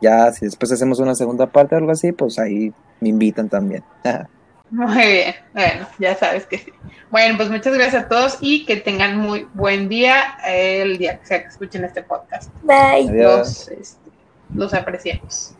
[0.00, 3.84] Ya, si después hacemos una segunda parte o algo así, pues ahí me invitan también.
[4.70, 6.72] Muy bien, bueno, ya sabes que sí.
[7.10, 11.26] Bueno, pues muchas gracias a todos y que tengan muy buen día el día que
[11.26, 12.50] sea que escuchen este podcast.
[12.62, 13.10] Bye.
[13.10, 14.10] Los, este,
[14.54, 15.54] los apreciamos.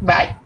[0.00, 0.41] Bye.